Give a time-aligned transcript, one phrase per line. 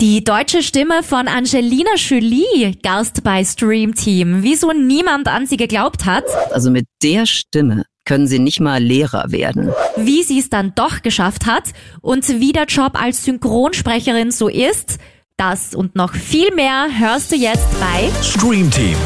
[0.00, 4.44] Die deutsche Stimme von Angelina Jolie, Gast bei Stream Team.
[4.44, 6.22] Wieso niemand an sie geglaubt hat.
[6.52, 9.72] Also mit der Stimme können sie nicht mal Lehrer werden.
[9.96, 11.64] Wie sie es dann doch geschafft hat
[12.00, 14.98] und wie der Job als Synchronsprecherin so ist.
[15.36, 18.96] Das und noch viel mehr hörst du jetzt bei Stream Team,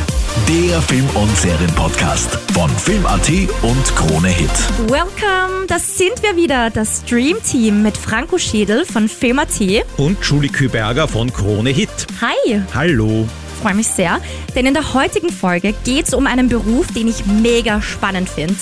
[0.49, 3.31] der Film- und Serienpodcast von Film.at
[3.63, 4.51] und Krone Hit.
[4.91, 9.61] Welcome, das sind wir wieder, das Stream Team mit Franco Schädel von Film.at.
[9.97, 11.91] Und Julie Küberger von Krone Hit.
[12.21, 13.29] Hi, Hallo.
[13.63, 14.21] freue mich sehr,
[14.55, 18.57] denn in der heutigen Folge geht es um einen Beruf, den ich mega spannend finde.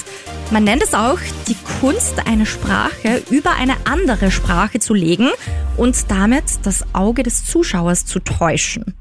[0.51, 1.19] Man nennt es auch
[1.49, 5.29] die Kunst, eine Sprache über eine andere Sprache zu legen
[5.77, 8.95] und damit das Auge des Zuschauers zu täuschen.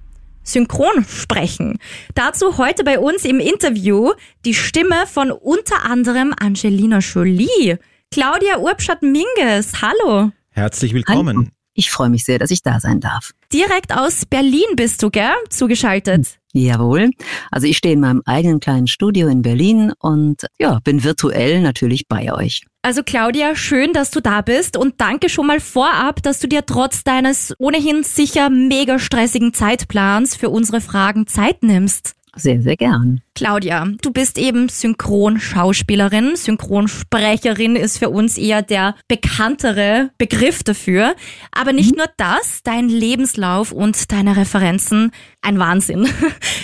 [0.52, 1.78] Synchron sprechen.
[2.16, 4.12] Dazu heute bei uns im Interview
[4.46, 7.78] die Stimme von unter anderem Angelina Jolie.
[8.12, 10.32] Claudia Urbschat-Minges, hallo.
[10.50, 11.52] Herzlich willkommen.
[11.74, 13.32] Ich freue mich sehr, dass ich da sein darf.
[13.54, 15.32] Direkt aus Berlin bist du, gell?
[15.50, 16.39] Zugeschaltet.
[16.54, 17.12] Jawohl.
[17.52, 22.08] Also ich stehe in meinem eigenen kleinen Studio in Berlin und ja, bin virtuell natürlich
[22.08, 22.64] bei euch.
[22.82, 26.66] Also Claudia, schön, dass du da bist und danke schon mal vorab, dass du dir
[26.66, 32.16] trotz deines ohnehin sicher mega stressigen Zeitplans für unsere Fragen Zeit nimmst.
[32.36, 33.22] Sehr, sehr gern.
[33.40, 36.36] Claudia, du bist eben Synchronschauspielerin.
[36.36, 41.16] Synchronsprecherin ist für uns eher der bekanntere Begriff dafür.
[41.54, 46.10] Aber nicht nur das, dein Lebenslauf und deine Referenzen, ein Wahnsinn.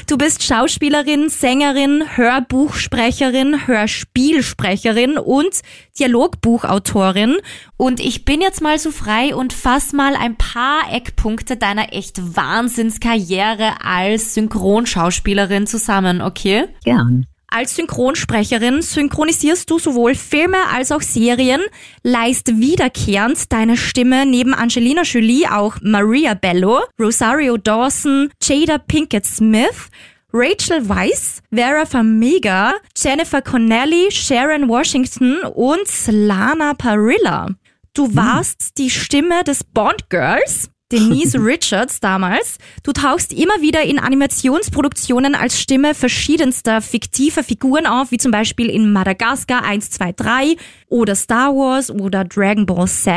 [0.08, 5.62] Du bist Schauspielerin, Sängerin, Hörbuchsprecherin, Hörspielsprecherin und
[5.98, 7.38] Dialogbuchautorin.
[7.76, 12.36] Und ich bin jetzt mal so frei und fass mal ein paar Eckpunkte deiner echt
[12.36, 16.65] Wahnsinnskarriere als Synchronschauspielerin zusammen, okay?
[16.84, 17.26] Gern.
[17.48, 21.62] Als Synchronsprecherin synchronisierst du sowohl Filme als auch Serien,
[22.04, 29.90] leist wiederkehrend deine Stimme neben Angelina Jolie auch Maria Bello, Rosario Dawson, Jada Pinkett Smith,
[30.34, 37.48] Rachel Weisz, Vera Farmiga, Jennifer Connelly, Sharon Washington und Lana Parrilla.
[37.94, 42.60] Du warst die Stimme des Bond Girls, Denise Richards damals.
[42.84, 48.70] Du tauchst immer wieder in Animationsproduktionen als Stimme verschiedenster fiktiver Figuren auf, wie zum Beispiel
[48.70, 50.56] in Madagaskar 1, 2, 3
[50.88, 53.16] oder Star Wars oder Dragon Ball Z.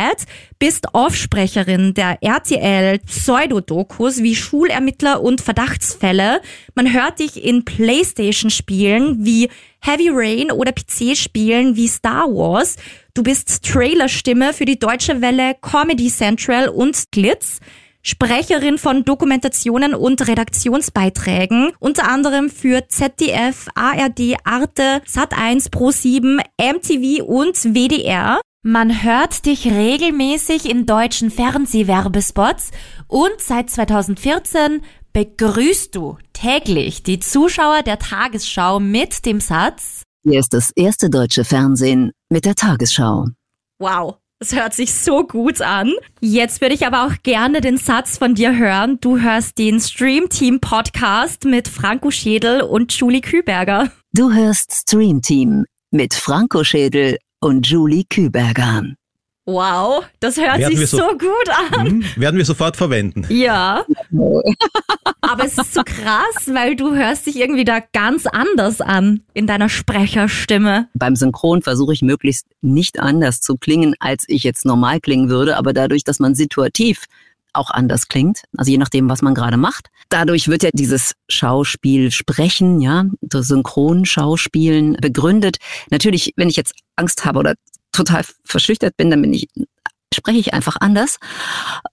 [0.59, 6.41] Bist Offsprecherin der RTL Pseudodokus wie Schulermittler und Verdachtsfälle.
[6.75, 9.50] Man hört dich in Playstation-Spielen wie
[9.81, 12.77] Heavy Rain oder PC-Spielen wie Star Wars.
[13.15, 17.61] Du bist Trailerstimme für die Deutsche Welle, Comedy Central und Glitz.
[18.03, 27.75] Sprecherin von Dokumentationen und Redaktionsbeiträgen, unter anderem für ZDF, ARD, Arte, Sat1, Pro7, MTV und
[27.75, 28.41] WDR.
[28.62, 32.71] Man hört dich regelmäßig in deutschen Fernsehwerbespots
[33.06, 34.83] und seit 2014
[35.19, 41.43] begrüßt du täglich die Zuschauer der Tagesschau mit dem Satz Hier ist das erste deutsche
[41.43, 43.27] Fernsehen mit der Tagesschau.
[43.81, 45.93] Wow, das hört sich so gut an.
[46.21, 48.99] Jetzt würde ich aber auch gerne den Satz von dir hören.
[49.01, 53.91] Du hörst den Stream Team Podcast mit Franco Schädel und Julie Küberger.
[54.12, 58.85] Du hörst Stream Team mit Franco Schädel und Julie Küberger.
[59.50, 61.86] Wow, das hört Werden sich so, so- gut an.
[61.86, 63.25] Hm, werden wir sofort verwenden.
[63.31, 63.82] Ja.
[65.22, 69.47] Aber es ist so krass, weil du hörst dich irgendwie da ganz anders an in
[69.47, 70.88] deiner Sprecherstimme.
[70.92, 75.56] Beim Synchron versuche ich möglichst nicht anders zu klingen, als ich jetzt normal klingen würde,
[75.56, 77.06] aber dadurch, dass man situativ
[77.54, 79.88] auch anders klingt, also je nachdem, was man gerade macht.
[80.10, 85.56] Dadurch wird ja dieses Schauspiel sprechen, ja, so Synchronschauspielen begründet.
[85.91, 87.54] Natürlich, wenn ich jetzt Angst habe oder
[87.98, 89.48] total verschüchtert bin, dann bin ich
[90.14, 91.19] spreche ich einfach anders.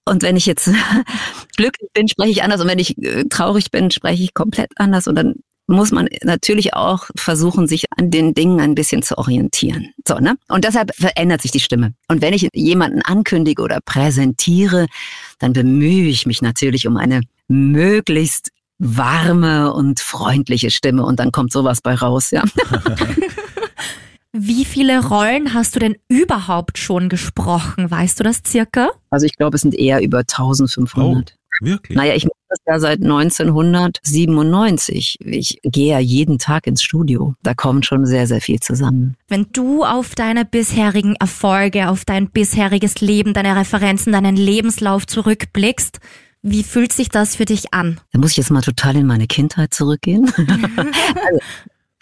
[0.05, 0.69] Und wenn ich jetzt
[1.57, 2.61] glücklich bin, spreche ich anders.
[2.61, 5.07] Und wenn ich äh, traurig bin, spreche ich komplett anders.
[5.07, 5.35] Und dann
[5.67, 9.89] muss man natürlich auch versuchen, sich an den Dingen ein bisschen zu orientieren.
[10.07, 10.35] So, ne?
[10.47, 11.93] Und deshalb verändert sich die Stimme.
[12.07, 14.87] Und wenn ich jemanden ankündige oder präsentiere,
[15.39, 21.51] dann bemühe ich mich natürlich um eine möglichst warme und freundliche Stimme und dann kommt
[21.51, 22.43] sowas bei raus, ja.
[24.37, 27.89] Wie viele Rollen hast du denn überhaupt schon gesprochen?
[27.89, 28.89] Weißt du das circa?
[29.09, 31.37] Also ich glaube, es sind eher über 1500.
[31.61, 31.95] Wirklich?
[31.95, 35.19] Naja, ich mache das ja seit 1997.
[35.21, 37.35] Ich gehe ja jeden Tag ins Studio.
[37.43, 39.15] Da kommt schon sehr, sehr viel zusammen.
[39.29, 46.01] Wenn du auf deine bisherigen Erfolge, auf dein bisheriges Leben, deine Referenzen, deinen Lebenslauf zurückblickst,
[46.41, 48.01] wie fühlt sich das für dich an?
[48.11, 50.25] Da muss ich jetzt mal total in meine Kindheit zurückgehen.
[50.37, 51.39] also,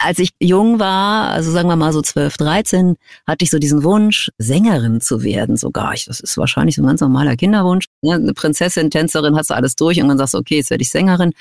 [0.04, 2.96] als ich jung war, also sagen wir mal so 12, 13,
[3.26, 5.94] hatte ich so diesen Wunsch, Sängerin zu werden sogar.
[5.94, 7.86] Ich, das ist wahrscheinlich so ein ganz normaler Kinderwunsch.
[8.02, 10.82] Ja, eine Prinzessin, Tänzerin, hast du alles durch und dann sagst du, okay, jetzt werde
[10.82, 11.32] ich Sängerin.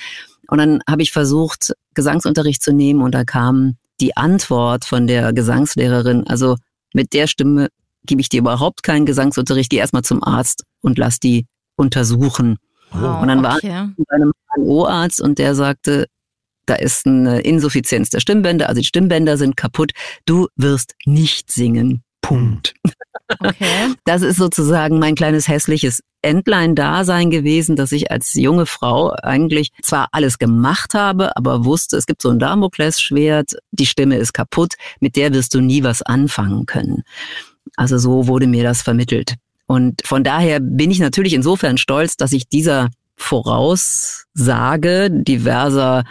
[0.47, 5.33] Und dann habe ich versucht, Gesangsunterricht zu nehmen und da kam die Antwort von der
[5.33, 6.55] Gesangslehrerin, also
[6.93, 7.69] mit der Stimme
[8.05, 11.45] gebe ich dir überhaupt keinen Gesangsunterricht, geh erstmal zum Arzt und lass die
[11.75, 12.57] untersuchen.
[12.91, 13.89] Wow, und dann war okay.
[13.97, 16.07] ich bei einem HNO-Arzt und der sagte,
[16.65, 19.91] da ist eine Insuffizienz der Stimmbänder, also die Stimmbänder sind kaputt,
[20.25, 22.03] du wirst nicht singen.
[22.21, 22.73] Punkt.
[23.39, 23.93] Okay.
[24.05, 30.07] Das ist sozusagen mein kleines hässliches Endline-Dasein gewesen, dass ich als junge Frau eigentlich zwar
[30.11, 35.15] alles gemacht habe, aber wusste, es gibt so ein Damoklesschwert, die Stimme ist kaputt, mit
[35.15, 37.03] der wirst du nie was anfangen können.
[37.75, 39.35] Also so wurde mir das vermittelt.
[39.67, 46.03] Und von daher bin ich natürlich insofern stolz, dass ich dieser Voraussage diverser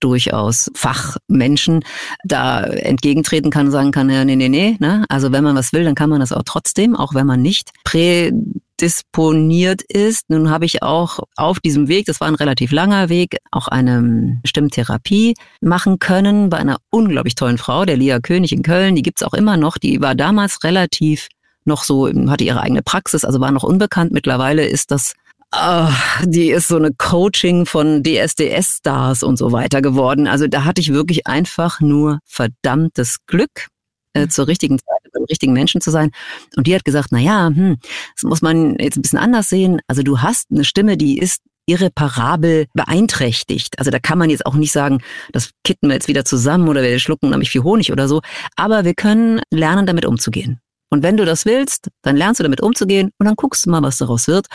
[0.00, 1.84] durchaus Fachmenschen
[2.24, 5.04] da entgegentreten kann und sagen kann, ja, nee, nee, nee, ne?
[5.08, 7.70] Also wenn man was will, dann kann man das auch trotzdem, auch wenn man nicht
[7.84, 10.30] prädisponiert ist.
[10.30, 14.40] Nun habe ich auch auf diesem Weg, das war ein relativ langer Weg, auch eine
[14.44, 18.96] Stimmtherapie machen können bei einer unglaublich tollen Frau, der Lia König in Köln.
[18.96, 19.78] Die gibt's auch immer noch.
[19.78, 21.28] Die war damals relativ
[21.64, 24.12] noch so, hatte ihre eigene Praxis, also war noch unbekannt.
[24.12, 25.14] Mittlerweile ist das
[25.52, 25.92] Ah,
[26.24, 30.28] die ist so eine Coaching von DSDS-Stars und so weiter geworden.
[30.28, 33.66] Also da hatte ich wirklich einfach nur verdammtes Glück,
[34.12, 36.12] äh, zur richtigen Zeit beim richtigen Menschen zu sein.
[36.56, 37.78] Und die hat gesagt, na ja, hm,
[38.14, 39.80] das muss man jetzt ein bisschen anders sehen.
[39.88, 43.78] Also du hast eine Stimme, die ist irreparabel beeinträchtigt.
[43.78, 45.02] Also da kann man jetzt auch nicht sagen,
[45.32, 48.20] das kitten wir jetzt wieder zusammen oder wir schlucken nämlich viel Honig oder so.
[48.56, 50.60] Aber wir können lernen, damit umzugehen.
[50.90, 53.82] Und wenn du das willst, dann lernst du damit umzugehen und dann guckst du mal,
[53.82, 54.46] was daraus wird.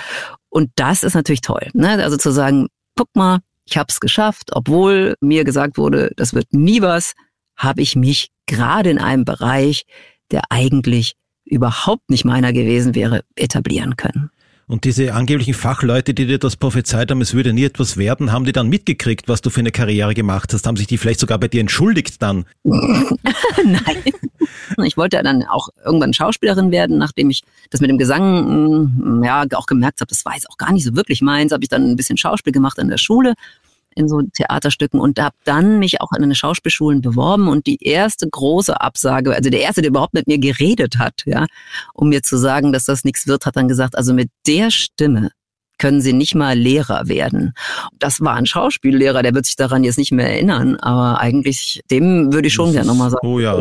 [0.49, 1.69] Und das ist natürlich toll.
[1.73, 2.03] Ne?
[2.03, 6.53] Also zu sagen, guck mal, ich habe es geschafft, obwohl mir gesagt wurde, das wird
[6.53, 7.13] nie was,
[7.55, 9.85] habe ich mich gerade in einem Bereich,
[10.31, 11.15] der eigentlich
[11.45, 14.29] überhaupt nicht meiner gewesen wäre, etablieren können.
[14.67, 18.45] Und diese angeblichen Fachleute, die dir das prophezeit haben, es würde nie etwas werden, haben
[18.45, 20.65] die dann mitgekriegt, was du für eine Karriere gemacht hast?
[20.65, 22.45] Haben sich die vielleicht sogar bei dir entschuldigt dann?
[22.63, 24.03] Nein.
[24.83, 29.45] Ich wollte dann auch irgendwann Schauspielerin werden, nachdem ich das mit dem Gesang mm, ja
[29.53, 31.83] auch gemerkt habe, das war jetzt auch gar nicht so wirklich meins, habe ich dann
[31.83, 33.35] ein bisschen Schauspiel gemacht in der Schule
[33.95, 38.27] in so Theaterstücken und habe dann mich auch an eine Schauspielschulen beworben und die erste
[38.29, 41.45] große Absage, also der erste, der überhaupt mit mir geredet hat, ja,
[41.93, 45.31] um mir zu sagen, dass das nichts wird, hat dann gesagt, also mit der Stimme
[45.77, 47.53] können Sie nicht mal Lehrer werden.
[47.99, 52.31] Das war ein Schauspiellehrer, der wird sich daran jetzt nicht mehr erinnern, aber eigentlich dem
[52.31, 53.27] würde ich schon gerne nochmal sagen.
[53.27, 53.57] Oh ja.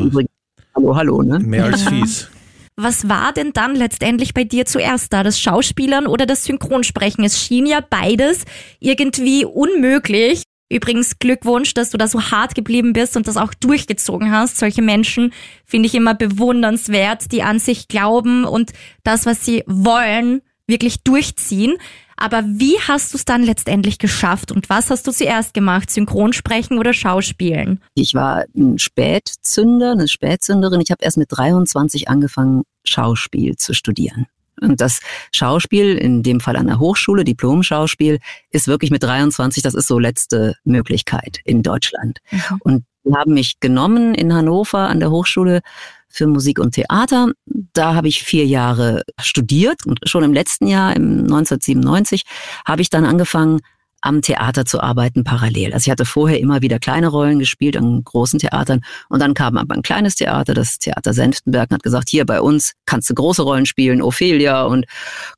[0.76, 1.38] Hallo, hallo, ne?
[1.38, 2.28] Mehr als fies.
[2.76, 5.22] Was war denn dann letztendlich bei dir zuerst da?
[5.22, 7.22] Das Schauspielern oder das Synchronsprechen?
[7.24, 8.44] Es schien ja beides
[8.80, 10.42] irgendwie unmöglich.
[10.72, 14.58] Übrigens Glückwunsch, dass du da so hart geblieben bist und das auch durchgezogen hast.
[14.58, 15.32] Solche Menschen
[15.64, 18.72] finde ich immer bewundernswert, die an sich glauben und
[19.04, 21.76] das, was sie wollen, wirklich durchziehen.
[22.16, 25.90] Aber wie hast du es dann letztendlich geschafft und was hast du zuerst gemacht?
[25.90, 27.80] Synchronsprechen oder Schauspielen?
[27.94, 30.80] Ich war ein Spätzünder, eine Spätzünderin.
[30.80, 34.26] Ich habe erst mit 23 angefangen, Schauspiel zu studieren.
[34.60, 35.00] Und das
[35.32, 38.20] Schauspiel, in dem Fall an der Hochschule, Diplom-Schauspiel,
[38.50, 42.20] ist wirklich mit 23, das ist so letzte Möglichkeit in Deutschland.
[42.30, 42.60] Mhm.
[42.60, 45.60] Und die haben mich genommen in Hannover an der Hochschule
[46.08, 47.32] für Musik und Theater.
[47.72, 52.22] Da habe ich vier Jahre studiert und schon im letzten Jahr, im 1997,
[52.64, 53.60] habe ich dann angefangen,
[54.04, 55.72] am Theater zu arbeiten parallel.
[55.72, 59.56] Also ich hatte vorher immer wieder kleine Rollen gespielt an großen Theatern und dann kam
[59.56, 63.14] aber ein kleines Theater, das Theater Senftenberg, und hat gesagt, hier bei uns kannst du
[63.14, 64.84] große Rollen spielen, Ophelia und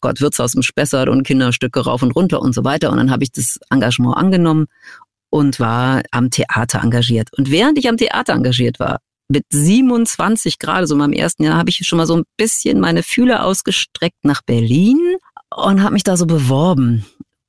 [0.00, 2.90] Gott Wirtshaus im Spessart und Kinderstücke rauf und runter und so weiter.
[2.90, 4.67] Und dann habe ich das Engagement angenommen
[5.37, 7.28] und war am Theater engagiert.
[7.37, 11.59] Und während ich am Theater engagiert war, mit 27 gerade, so in meinem ersten Jahr,
[11.59, 14.99] habe ich schon mal so ein bisschen meine Fühler ausgestreckt nach Berlin
[15.55, 17.05] und habe mich da so beworben.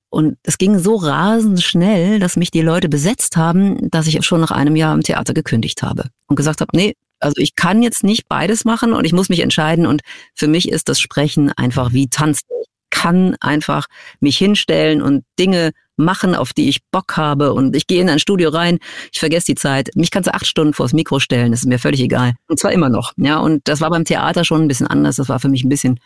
[0.09, 4.41] Und es ging so rasend schnell, dass mich die Leute besetzt haben, dass ich schon
[4.41, 8.03] nach einem Jahr im Theater gekündigt habe und gesagt habe, nee, also ich kann jetzt
[8.03, 9.85] nicht beides machen und ich muss mich entscheiden.
[9.85, 10.01] Und
[10.35, 12.47] für mich ist das Sprechen einfach wie Tanzen.
[12.97, 13.85] Kann einfach
[14.19, 17.53] mich hinstellen und Dinge machen, auf die ich Bock habe.
[17.53, 18.79] Und ich gehe in ein Studio rein,
[19.13, 19.89] ich vergesse die Zeit.
[19.95, 22.33] Mich kannst du acht Stunden vors Mikro stellen, das ist mir völlig egal.
[22.47, 23.13] Und zwar immer noch.
[23.17, 25.17] Ja, und das war beim Theater schon ein bisschen anders.
[25.17, 25.99] Das war für mich ein bisschen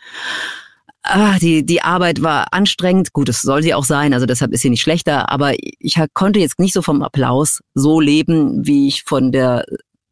[1.04, 3.12] Ah, die, die Arbeit war anstrengend.
[3.12, 5.30] Gut, es soll sie auch sein, also deshalb ist sie nicht schlechter.
[5.30, 9.64] Aber ich konnte jetzt nicht so vom Applaus so leben, wie ich von der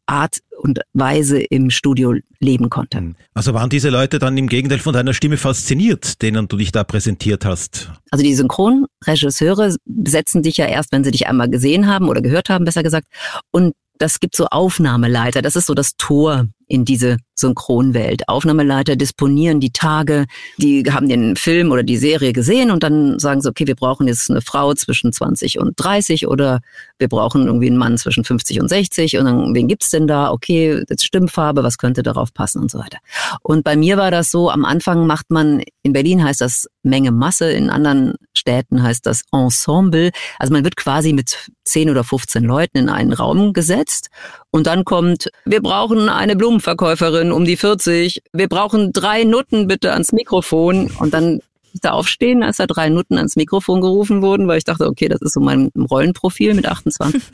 [0.05, 3.13] Art und Weise im Studio leben konnte.
[3.33, 6.83] Also waren diese Leute dann im Gegenteil von deiner Stimme fasziniert, denen du dich da
[6.83, 7.91] präsentiert hast?
[8.11, 12.49] Also die Synchronregisseure setzen dich ja erst, wenn sie dich einmal gesehen haben oder gehört
[12.49, 13.07] haben, besser gesagt.
[13.51, 15.41] Und das gibt so Aufnahmeleiter.
[15.41, 18.29] Das ist so das Tor in diese Synchronwelt.
[18.29, 20.25] Aufnahmeleiter disponieren die Tage,
[20.57, 24.07] die haben den Film oder die Serie gesehen und dann sagen sie, okay, wir brauchen
[24.07, 26.61] jetzt eine Frau zwischen 20 und 30 oder
[26.97, 30.31] wir brauchen irgendwie einen Mann zwischen 50 und 60 und dann, wen gibt's denn da?
[30.31, 32.99] Okay, jetzt Stimmfarbe, was könnte darauf passen und so weiter.
[33.41, 37.11] Und bei mir war das so, am Anfang macht man, in Berlin heißt das Menge
[37.11, 40.11] Masse, in anderen Städten heißt das Ensemble.
[40.39, 44.09] Also man wird quasi mit 10 oder 15 Leuten in einen Raum gesetzt
[44.51, 48.21] und dann kommt, wir brauchen eine Blumenverkäuferin um die 40.
[48.33, 50.91] Wir brauchen drei Nutten bitte ans Mikrofon.
[50.99, 51.41] Und dann
[51.81, 55.21] da aufstehen, als da drei Nutten ans Mikrofon gerufen wurden, weil ich dachte, okay, das
[55.21, 57.21] ist so mein Rollenprofil mit 28.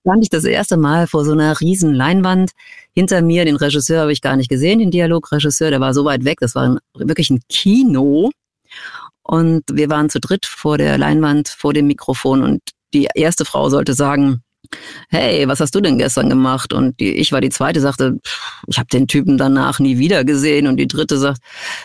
[0.00, 2.50] stand ich das erste Mal vor so einer riesen Leinwand.
[2.92, 6.24] Hinter mir, den Regisseur habe ich gar nicht gesehen, den Dialogregisseur, der war so weit
[6.24, 8.30] weg, das war ein, wirklich ein Kino.
[9.22, 12.60] Und wir waren zu dritt vor der Leinwand, vor dem Mikrofon und
[12.92, 14.43] die erste Frau sollte sagen,
[15.10, 16.72] hey, was hast du denn gestern gemacht?
[16.72, 18.18] Und die, ich war die zweite, sagte,
[18.66, 20.66] ich habe den Typen danach nie wieder gesehen.
[20.66, 21.38] Und die dritte sagt,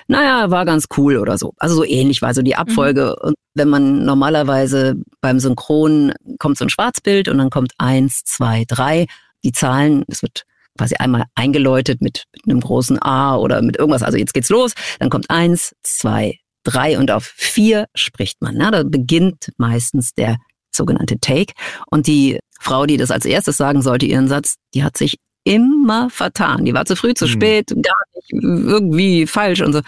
[0.08, 1.54] naja, war ganz cool oder so.
[1.58, 3.16] Also so ähnlich war so die Abfolge.
[3.22, 3.28] Mhm.
[3.30, 8.66] Und wenn man normalerweise beim Synchron kommt so ein Schwarzbild und dann kommt eins, zwei,
[8.68, 9.06] drei,
[9.44, 10.44] die Zahlen, es wird
[10.78, 14.04] quasi einmal eingeläutet mit, mit einem großen A oder mit irgendwas.
[14.04, 14.74] Also jetzt geht's los.
[15.00, 18.56] Dann kommt eins, zwei, drei und auf vier spricht man.
[18.58, 20.38] Na, da beginnt meistens der
[20.80, 21.54] sogenannte Take.
[21.92, 26.10] Und die Frau, die das als erstes sagen sollte, ihren Satz, die hat sich immer
[26.10, 26.66] vertan.
[26.66, 27.30] Die war zu früh, zu mhm.
[27.30, 29.82] spät, gar nicht irgendwie falsch und so.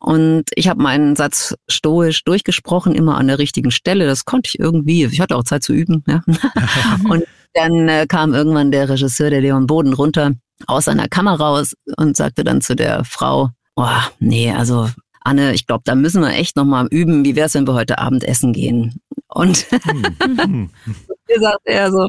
[0.00, 4.06] Und ich habe meinen Satz stoisch durchgesprochen, immer an der richtigen Stelle.
[4.06, 5.04] Das konnte ich irgendwie.
[5.04, 6.02] Ich hatte auch Zeit zu üben.
[6.08, 6.22] Ja.
[7.08, 10.32] und dann äh, kam irgendwann der Regisseur, der Leon Boden, runter
[10.66, 13.86] aus seiner Kamera raus und sagte dann zu der Frau, oh,
[14.18, 14.88] nee, also
[15.24, 17.24] Anne, ich glaube, da müssen wir echt nochmal üben.
[17.24, 19.00] Wie wär's, wenn wir heute Abend essen gehen?
[19.28, 20.70] Und hm.
[21.40, 22.08] sagt er so,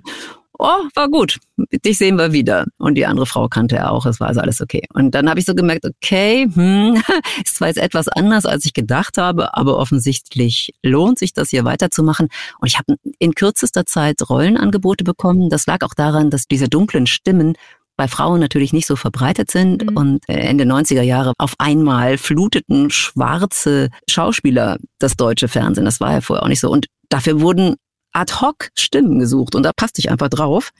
[0.59, 1.39] oh, war gut,
[1.85, 2.65] dich sehen wir wieder.
[2.77, 4.83] Und die andere Frau kannte er auch, es war also alles okay.
[4.93, 7.01] Und dann habe ich so gemerkt, okay, hm,
[7.43, 11.65] ist zwar jetzt etwas anders, als ich gedacht habe, aber offensichtlich lohnt sich das hier
[11.65, 12.29] weiterzumachen.
[12.59, 15.49] Und ich habe in kürzester Zeit Rollenangebote bekommen.
[15.49, 17.55] Das lag auch daran, dass diese dunklen Stimmen
[17.95, 19.97] bei Frauen natürlich nicht so verbreitet sind mhm.
[19.97, 25.85] und äh, Ende 90er Jahre auf einmal fluteten schwarze Schauspieler das deutsche Fernsehen.
[25.85, 26.69] Das war ja vorher auch nicht so.
[26.69, 27.75] Und dafür wurden
[28.13, 30.71] ad hoc Stimmen gesucht und da passte ich einfach drauf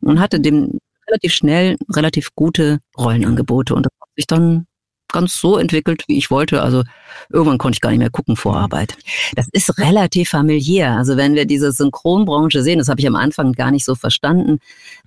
[0.00, 4.66] und hatte dem relativ schnell relativ gute Rollenangebote und das hat sich dann
[5.12, 6.62] ganz so entwickelt, wie ich wollte.
[6.62, 6.84] Also
[7.30, 8.96] irgendwann konnte ich gar nicht mehr gucken vor Arbeit.
[9.34, 10.96] Das ist relativ familiär.
[10.96, 14.58] Also wenn wir diese Synchronbranche sehen, das habe ich am Anfang gar nicht so verstanden,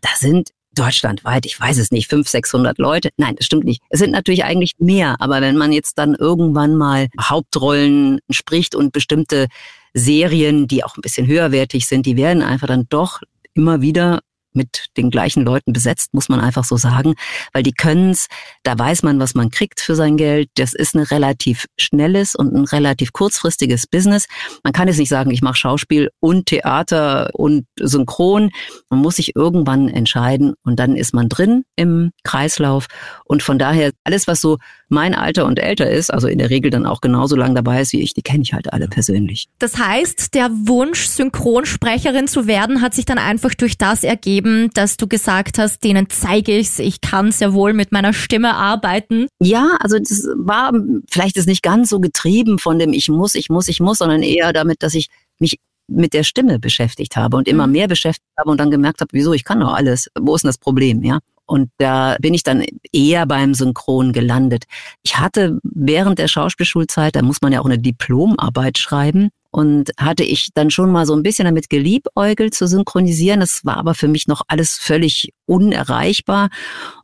[0.02, 3.10] da sind deutschlandweit, ich weiß es nicht, 500, 600 Leute.
[3.18, 3.82] Nein, das stimmt nicht.
[3.90, 8.92] Es sind natürlich eigentlich mehr, aber wenn man jetzt dann irgendwann mal Hauptrollen spricht und
[8.92, 9.48] bestimmte
[9.94, 13.22] Serien, die auch ein bisschen höherwertig sind, die werden einfach dann doch
[13.54, 14.22] immer wieder
[14.56, 17.16] mit den gleichen Leuten besetzt, muss man einfach so sagen,
[17.54, 18.28] weil die können's,
[18.64, 20.50] da weiß man, was man kriegt für sein Geld.
[20.56, 24.28] Das ist ein relativ schnelles und ein relativ kurzfristiges Business.
[24.64, 28.52] Man kann jetzt nicht sagen, ich mache Schauspiel und Theater und Synchron.
[28.90, 32.88] Man muss sich irgendwann entscheiden und dann ist man drin im Kreislauf.
[33.26, 34.58] Und von daher, alles, was so
[34.90, 37.94] mein Alter und älter ist, also in der Regel dann auch genauso lang dabei ist
[37.94, 39.48] wie ich, die kenne ich halt alle persönlich.
[39.60, 44.43] Das heißt, der Wunsch, Synchronsprecherin zu werden, hat sich dann einfach durch das ergeben,
[44.74, 49.28] dass du gesagt hast, denen zeige ich's, ich kann sehr wohl mit meiner Stimme arbeiten.
[49.40, 50.72] Ja, also das war
[51.10, 54.22] vielleicht ist nicht ganz so getrieben von dem ich muss, ich muss, ich muss, sondern
[54.22, 55.08] eher damit, dass ich
[55.40, 57.74] mich mit der Stimme beschäftigt habe und immer mhm.
[57.74, 60.10] mehr beschäftigt habe und dann gemerkt habe, wieso, ich kann doch alles.
[60.20, 61.20] Wo ist denn das Problem, ja?
[61.46, 64.64] Und da bin ich dann eher beim Synchron gelandet.
[65.04, 70.24] Ich hatte während der Schauspielschulzeit, da muss man ja auch eine Diplomarbeit schreiben, und hatte
[70.24, 73.40] ich dann schon mal so ein bisschen damit geliebäugelt zu synchronisieren.
[73.40, 76.50] Das war aber für mich noch alles völlig unerreichbar.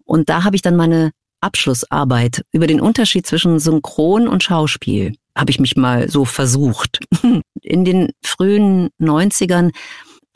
[0.03, 5.51] Und da habe ich dann meine Abschlussarbeit über den Unterschied zwischen Synchron und Schauspiel habe
[5.51, 6.99] ich mich mal so versucht.
[7.61, 9.71] In den frühen 90ern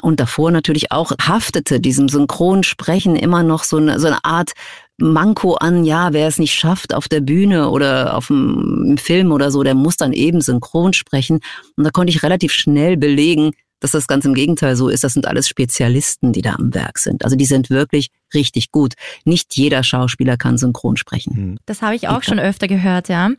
[0.03, 4.51] und davor natürlich auch haftete diesem Synchronsprechen immer noch so eine, so eine Art
[4.98, 9.50] Manko an, ja, wer es nicht schafft auf der Bühne oder auf dem Film oder
[9.50, 11.39] so, der muss dann eben synchron sprechen.
[11.77, 15.05] Und da konnte ich relativ schnell belegen, dass das ganz im Gegenteil so ist.
[15.05, 17.24] Das sind alles Spezialisten, die da am Werk sind.
[17.24, 18.95] Also die sind wirklich richtig gut.
[19.24, 21.36] Nicht jeder Schauspieler kann synchron sprechen.
[21.36, 21.57] Hm.
[21.65, 23.31] Das habe ich auch schon öfter gehört, ja.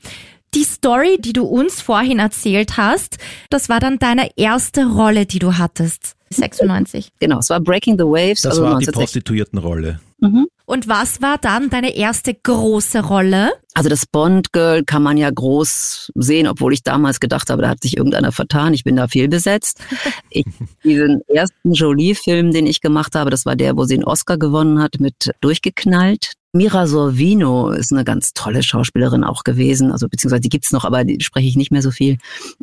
[0.54, 3.18] Die Story, die du uns vorhin erzählt hast,
[3.50, 6.14] das war dann deine erste Rolle, die du hattest.
[6.30, 7.08] 96.
[7.18, 8.42] Genau, es war Breaking the Waves.
[8.42, 10.00] Das also war die Prostituiertenrolle.
[10.20, 10.46] Mhm.
[10.66, 13.52] Und was war dann deine erste große Rolle?
[13.74, 17.68] Also das Bond Girl kann man ja groß sehen, obwohl ich damals gedacht habe, da
[17.68, 18.74] hat sich irgendeiner vertan.
[18.74, 19.80] Ich bin da viel besetzt.
[20.30, 20.46] Ich,
[20.82, 24.82] diesen ersten Jolie-Film, den ich gemacht habe, das war der, wo sie einen Oscar gewonnen
[24.82, 26.32] hat mit Durchgeknallt.
[26.56, 31.02] Mira Sorvino ist eine ganz tolle Schauspielerin auch gewesen, also beziehungsweise die gibt's noch, aber
[31.02, 32.18] die spreche ich nicht mehr so viel.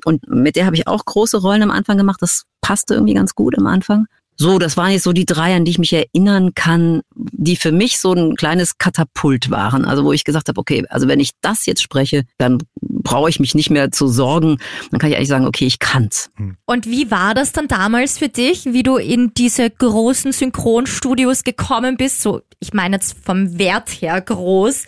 [0.06, 2.22] Und mit der habe ich auch große Rollen am Anfang gemacht.
[2.22, 4.08] Das passte irgendwie ganz gut am Anfang.
[4.38, 7.72] So, das waren jetzt so die drei, an die ich mich erinnern kann, die für
[7.72, 9.86] mich so ein kleines Katapult waren.
[9.86, 13.40] Also wo ich gesagt habe, okay, also wenn ich das jetzt spreche, dann brauche ich
[13.40, 14.58] mich nicht mehr zu sorgen.
[14.90, 16.32] Dann kann ich eigentlich sagen, okay, ich kann's.
[16.66, 21.98] Und wie war das dann damals für dich, wie du in diese großen Synchronstudios gekommen
[21.98, 22.22] bist?
[22.22, 24.86] So, ich meine jetzt vom Wert her groß,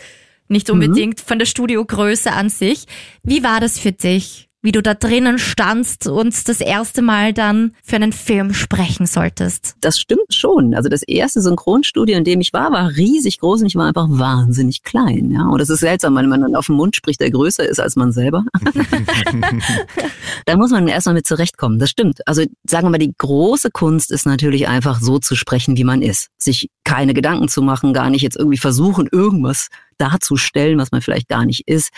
[0.47, 1.27] nicht unbedingt mhm.
[1.27, 2.85] von der Studiogröße an sich.
[3.23, 4.49] Wie war das für dich?
[4.63, 9.75] Wie du da drinnen standst und das erste Mal dann für einen Film sprechen solltest.
[9.81, 10.73] Das stimmt schon.
[10.73, 14.07] Also das erste Synchronstudio, in dem ich war, war riesig groß und ich war einfach
[14.09, 15.31] wahnsinnig klein.
[15.31, 17.81] Ja, und das ist seltsam, weil man dann auf den Mund spricht, der größer ist
[17.81, 18.45] als man selber.
[20.45, 21.77] da muss man erstmal mit zurechtkommen.
[21.77, 22.25] Das stimmt.
[22.25, 26.01] Also sagen wir mal, die große Kunst ist natürlich einfach so zu sprechen, wie man
[26.01, 26.29] ist.
[26.37, 29.67] Sich keine Gedanken zu machen, gar nicht jetzt irgendwie versuchen, irgendwas
[29.97, 31.91] darzustellen, was man vielleicht gar nicht ist,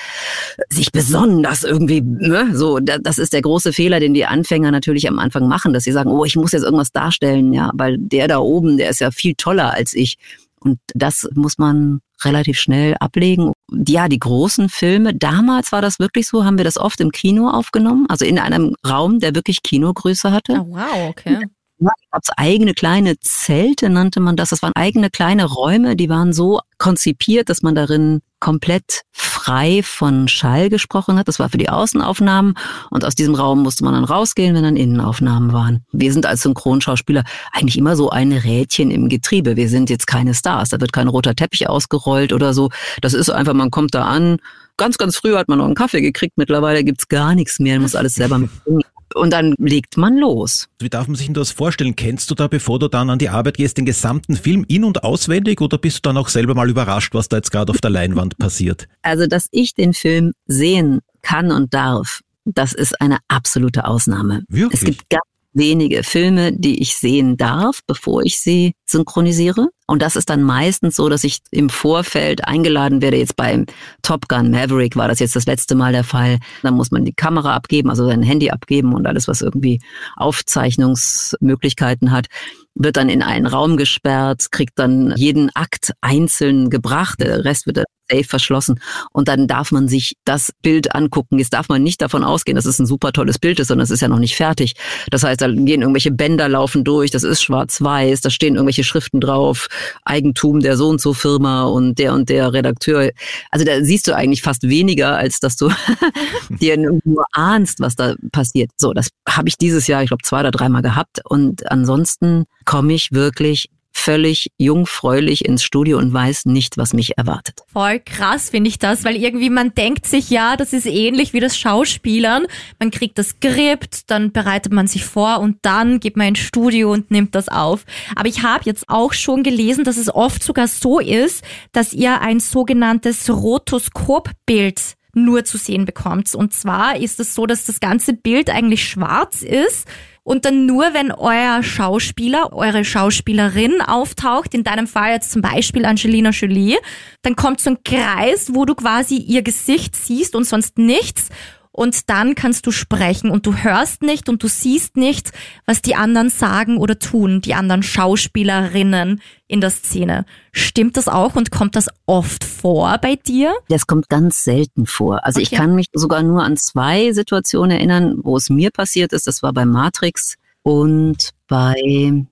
[0.70, 5.20] sich besonders irgendwie, ne, so, das ist der große Fehler, den die Anfänger natürlich am
[5.20, 8.40] Anfang machen, dass sie sagen, oh, ich muss jetzt irgendwas darstellen, ja, weil der da
[8.40, 10.18] oben, der ist ja viel toller als ich.
[10.60, 13.54] Und das muss man relativ schnell ablegen.
[13.88, 17.50] Ja, die großen Filme, damals war das wirklich so, haben wir das oft im Kino
[17.50, 20.54] aufgenommen, also in einem Raum, der wirklich Kinogröße hatte.
[20.54, 21.46] Oh, wow, okay.
[21.77, 24.50] Ja, gab es eigene kleine Zelte, nannte man das.
[24.50, 30.29] Das waren eigene kleine Räume, die waren so konzipiert, dass man darin komplett frei von
[30.29, 31.27] Schall gesprochen hat.
[31.27, 32.53] Das war für die Außenaufnahmen
[32.91, 35.84] und aus diesem Raum musste man dann rausgehen, wenn dann Innenaufnahmen waren.
[35.91, 39.58] Wir sind als Synchronschauspieler eigentlich immer so ein Rädchen im Getriebe.
[39.58, 40.70] Wir sind jetzt keine Stars.
[40.70, 42.70] Da wird kein roter Teppich ausgerollt oder so.
[43.01, 44.38] Das ist einfach, man kommt da an.
[44.77, 46.38] Ganz, ganz früh hat man noch einen Kaffee gekriegt.
[46.38, 47.75] Mittlerweile gibt's gar nichts mehr.
[47.75, 48.84] Man muss alles selber mitbringen
[49.15, 50.67] und dann legt man los.
[50.79, 51.95] Wie darf man sich denn das vorstellen?
[51.95, 55.03] Kennst du da, bevor du dann an die Arbeit gehst, den gesamten Film in- und
[55.03, 57.91] auswendig oder bist du dann auch selber mal überrascht, was da jetzt gerade auf der
[57.91, 58.88] Leinwand passiert?
[59.01, 64.43] Also, dass ich den Film sehen kann und darf, das ist eine absolute Ausnahme.
[64.50, 64.81] Wirklich?
[64.81, 65.24] Es gibt ganz
[65.55, 69.70] wenige Filme, die ich sehen darf, bevor ich sie synchronisiere.
[69.87, 73.18] Und das ist dann meistens so, dass ich im Vorfeld eingeladen werde.
[73.18, 73.65] Jetzt beim
[74.01, 76.39] Top Gun Maverick war das jetzt das letzte Mal der Fall.
[76.61, 79.79] Dann muss man die Kamera abgeben, also sein Handy abgeben und alles, was irgendwie
[80.18, 82.27] Aufzeichnungsmöglichkeiten hat
[82.75, 87.77] wird dann in einen Raum gesperrt, kriegt dann jeden Akt einzeln gebracht, der Rest wird
[87.77, 88.79] dann safe verschlossen
[89.11, 91.39] und dann darf man sich das Bild angucken.
[91.39, 93.91] Jetzt darf man nicht davon ausgehen, dass es ein super tolles Bild ist, sondern es
[93.91, 94.74] ist ja noch nicht fertig.
[95.11, 99.20] Das heißt, da gehen irgendwelche Bänder laufen durch, das ist schwarz-weiß, da stehen irgendwelche Schriften
[99.20, 99.68] drauf,
[100.03, 103.11] Eigentum der so und so Firma und der und der Redakteur.
[103.51, 105.70] Also da siehst du eigentlich fast weniger, als dass du
[106.50, 108.72] dir nur ahnst, was da passiert.
[108.77, 112.94] So, das habe ich dieses Jahr, ich glaube, zwei oder dreimal gehabt und ansonsten komme
[112.94, 117.62] ich wirklich völlig jungfräulich ins Studio und weiß nicht, was mich erwartet.
[117.72, 121.40] Voll krass finde ich das, weil irgendwie man denkt sich, ja, das ist ähnlich wie
[121.40, 122.46] das Schauspielern.
[122.77, 126.92] Man kriegt das Skript, dann bereitet man sich vor und dann geht man ins Studio
[126.92, 127.86] und nimmt das auf.
[128.16, 132.22] Aber ich habe jetzt auch schon gelesen, dass es oft sogar so ist, dass ihr
[132.22, 134.81] ein sogenanntes Rotoskopbild
[135.14, 136.36] nur zu sehen bekommt.
[136.36, 139.88] Und zwar ist es so, dass das ganze Bild eigentlich schwarz ist
[140.25, 145.85] und dann nur, wenn euer Schauspieler, eure Schauspielerin auftaucht, in deinem Fall jetzt zum Beispiel
[145.85, 146.77] Angelina Jolie,
[147.22, 151.29] dann kommt so ein Kreis, wo du quasi ihr Gesicht siehst und sonst nichts
[151.75, 155.33] und dann kannst du sprechen und du hörst nicht und du siehst nicht,
[155.66, 160.25] was die anderen sagen oder tun, die anderen Schauspielerinnen in der Szene.
[160.53, 163.53] Stimmt das auch und kommt das oft vor bei dir?
[163.68, 165.25] Das kommt ganz selten vor.
[165.25, 165.50] Also okay.
[165.51, 169.27] ich kann mich sogar nur an zwei Situationen erinnern, wo es mir passiert ist.
[169.27, 171.75] Das war bei Matrix und bei,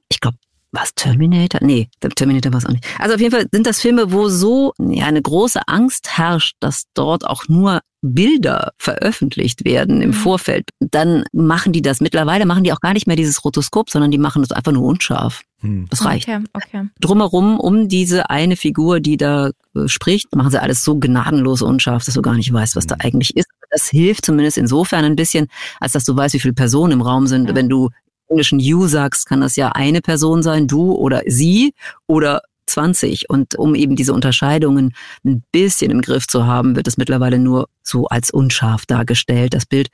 [0.08, 0.38] ich glaube,
[0.72, 1.60] was Terminator?
[1.62, 2.86] Nee, Terminator war es auch nicht.
[2.98, 6.86] Also auf jeden Fall sind das Filme, wo so ja, eine große Angst herrscht, dass
[6.94, 10.14] dort auch nur Bilder veröffentlicht werden im mhm.
[10.14, 10.70] Vorfeld.
[10.80, 12.02] Dann machen die das.
[12.02, 14.84] Mittlerweile machen die auch gar nicht mehr dieses Rotoskop, sondern die machen das einfach nur
[14.84, 15.42] unscharf.
[15.62, 15.88] Hm.
[15.90, 16.28] Das reicht.
[16.28, 16.90] Okay, okay.
[17.00, 22.04] Drumherum, um diese eine Figur, die da äh, spricht, machen sie alles so gnadenlos unscharf,
[22.04, 23.02] dass du gar nicht weißt, was da hm.
[23.04, 23.48] eigentlich ist.
[23.72, 25.48] Das hilft zumindest insofern ein bisschen,
[25.80, 27.48] als dass du weißt, wie viele Personen im Raum sind.
[27.48, 27.56] Ja.
[27.56, 27.90] Wenn du
[28.28, 31.74] englischen you sagst, kann das ja eine Person sein, du oder sie
[32.08, 33.30] oder 20.
[33.30, 37.70] Und um eben diese Unterscheidungen ein bisschen im Griff zu haben, wird es mittlerweile nur
[37.82, 39.90] so als unscharf dargestellt, das Bild,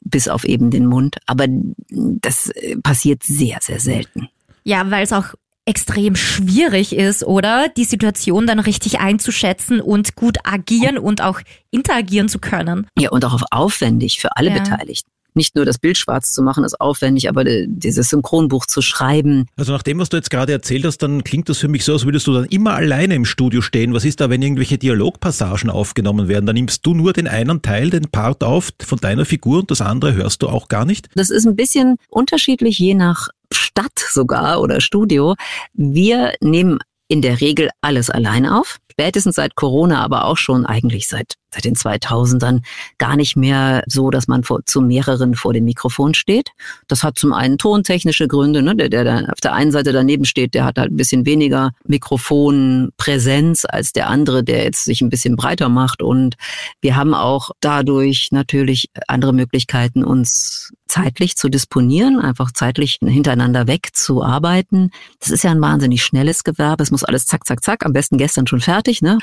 [0.00, 1.16] bis auf eben den Mund.
[1.26, 1.46] Aber
[1.88, 4.28] das äh, passiert sehr, sehr selten.
[4.64, 7.68] Ja, weil es auch extrem schwierig ist, oder?
[7.68, 12.86] Die Situation dann richtig einzuschätzen und gut agieren und auch interagieren zu können.
[12.98, 14.58] Ja, und auch aufwendig für alle ja.
[14.58, 19.46] Beteiligten nicht nur das Bild schwarz zu machen, ist aufwendig, aber dieses Synchronbuch zu schreiben.
[19.56, 21.94] Also nach dem, was du jetzt gerade erzählt hast, dann klingt das für mich so,
[21.94, 23.94] als würdest du dann immer alleine im Studio stehen.
[23.94, 26.44] Was ist da, wenn irgendwelche Dialogpassagen aufgenommen werden?
[26.44, 29.80] Dann nimmst du nur den einen Teil, den Part auf von deiner Figur und das
[29.80, 31.08] andere hörst du auch gar nicht?
[31.14, 35.34] Das ist ein bisschen unterschiedlich, je nach Stadt sogar oder Studio.
[35.72, 38.78] Wir nehmen in der Regel alles alleine auf.
[38.98, 42.62] Spätestens seit Corona, aber auch schon eigentlich seit, seit den 2000ern
[42.98, 46.50] gar nicht mehr so, dass man vor, zu mehreren vor dem Mikrofon steht.
[46.88, 48.60] Das hat zum einen tontechnische Gründe.
[48.60, 48.74] Ne?
[48.74, 51.70] Der, der da auf der einen Seite daneben steht, der hat halt ein bisschen weniger
[51.86, 56.02] Mikrofonpräsenz als der andere, der jetzt sich ein bisschen breiter macht.
[56.02, 56.34] Und
[56.80, 64.90] wir haben auch dadurch natürlich andere Möglichkeiten, uns zeitlich zu disponieren, einfach zeitlich hintereinander wegzuarbeiten.
[65.20, 66.82] Das ist ja ein wahnsinnig schnelles Gewerbe.
[66.82, 68.87] Es muss alles zack, zack, zack, am besten gestern schon fertig.
[69.02, 69.18] Ne?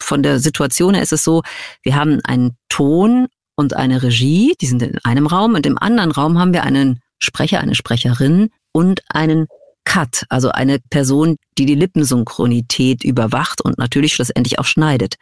[0.00, 1.42] Von der Situation her ist es so,
[1.82, 6.10] wir haben einen Ton und eine Regie, die sind in einem Raum und im anderen
[6.10, 9.46] Raum haben wir einen Sprecher, eine Sprecherin und einen
[9.84, 15.16] Cut, also eine Person, die die Lippensynchronität überwacht und natürlich schlussendlich auch schneidet.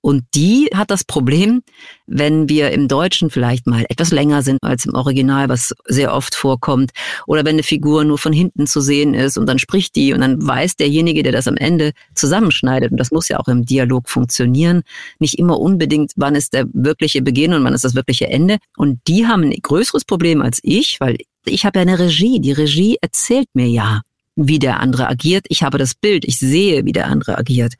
[0.00, 1.62] Und die hat das Problem,
[2.06, 6.34] wenn wir im Deutschen vielleicht mal etwas länger sind als im Original, was sehr oft
[6.34, 6.92] vorkommt,
[7.26, 10.20] oder wenn eine Figur nur von hinten zu sehen ist und dann spricht die und
[10.20, 14.08] dann weiß derjenige, der das am Ende zusammenschneidet, und das muss ja auch im Dialog
[14.08, 14.82] funktionieren,
[15.18, 18.58] nicht immer unbedingt, wann ist der wirkliche Beginn und wann ist das wirkliche Ende.
[18.76, 21.16] Und die haben ein größeres Problem als ich, weil
[21.50, 22.40] ich habe ja eine Regie.
[22.40, 24.02] Die Regie erzählt mir ja,
[24.36, 25.46] wie der andere agiert.
[25.48, 26.24] Ich habe das Bild.
[26.24, 27.74] Ich sehe, wie der andere agiert.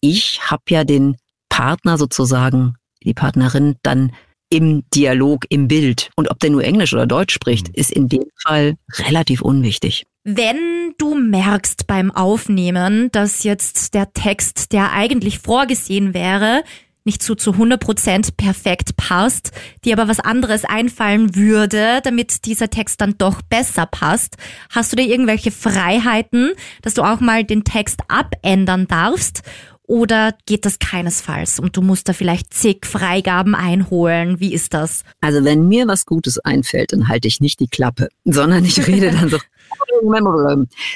[0.00, 1.16] Ich habe ja den
[1.48, 4.12] Partner sozusagen, die Partnerin dann
[4.48, 6.10] im Dialog, im Bild.
[6.16, 7.74] Und ob der nur Englisch oder Deutsch spricht, mhm.
[7.74, 10.06] ist in dem Fall relativ unwichtig.
[10.24, 16.62] Wenn du merkst beim Aufnehmen, dass jetzt der Text, der eigentlich vorgesehen wäre,
[17.06, 19.52] nicht so zu 100% perfekt passt,
[19.84, 24.36] dir aber was anderes einfallen würde, damit dieser Text dann doch besser passt.
[24.70, 29.42] Hast du dir irgendwelche Freiheiten, dass du auch mal den Text abändern darfst?
[29.88, 34.40] Oder geht das keinesfalls und du musst da vielleicht zig Freigaben einholen?
[34.40, 35.04] Wie ist das?
[35.20, 39.12] Also wenn mir was Gutes einfällt, dann halte ich nicht die Klappe, sondern ich rede
[39.12, 39.38] dann so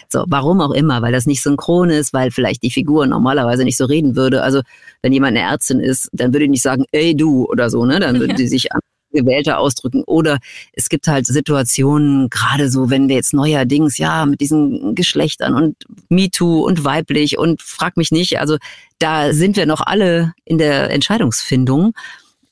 [0.08, 3.76] so, warum auch immer, weil das nicht synchron ist, weil vielleicht die Figur normalerweise nicht
[3.76, 4.42] so reden würde.
[4.42, 4.62] Also,
[5.02, 8.00] wenn jemand eine Ärztin ist, dann würde ich nicht sagen, ey du oder so, ne?
[8.00, 8.68] Dann würde die sich
[9.12, 10.02] gewählter ausdrücken.
[10.04, 10.38] Oder
[10.72, 15.76] es gibt halt Situationen, gerade so, wenn wir jetzt neuerdings, ja, mit diesen Geschlechtern und
[16.08, 18.56] MeToo und weiblich und frag mich nicht, also
[18.98, 21.92] da sind wir noch alle in der Entscheidungsfindung.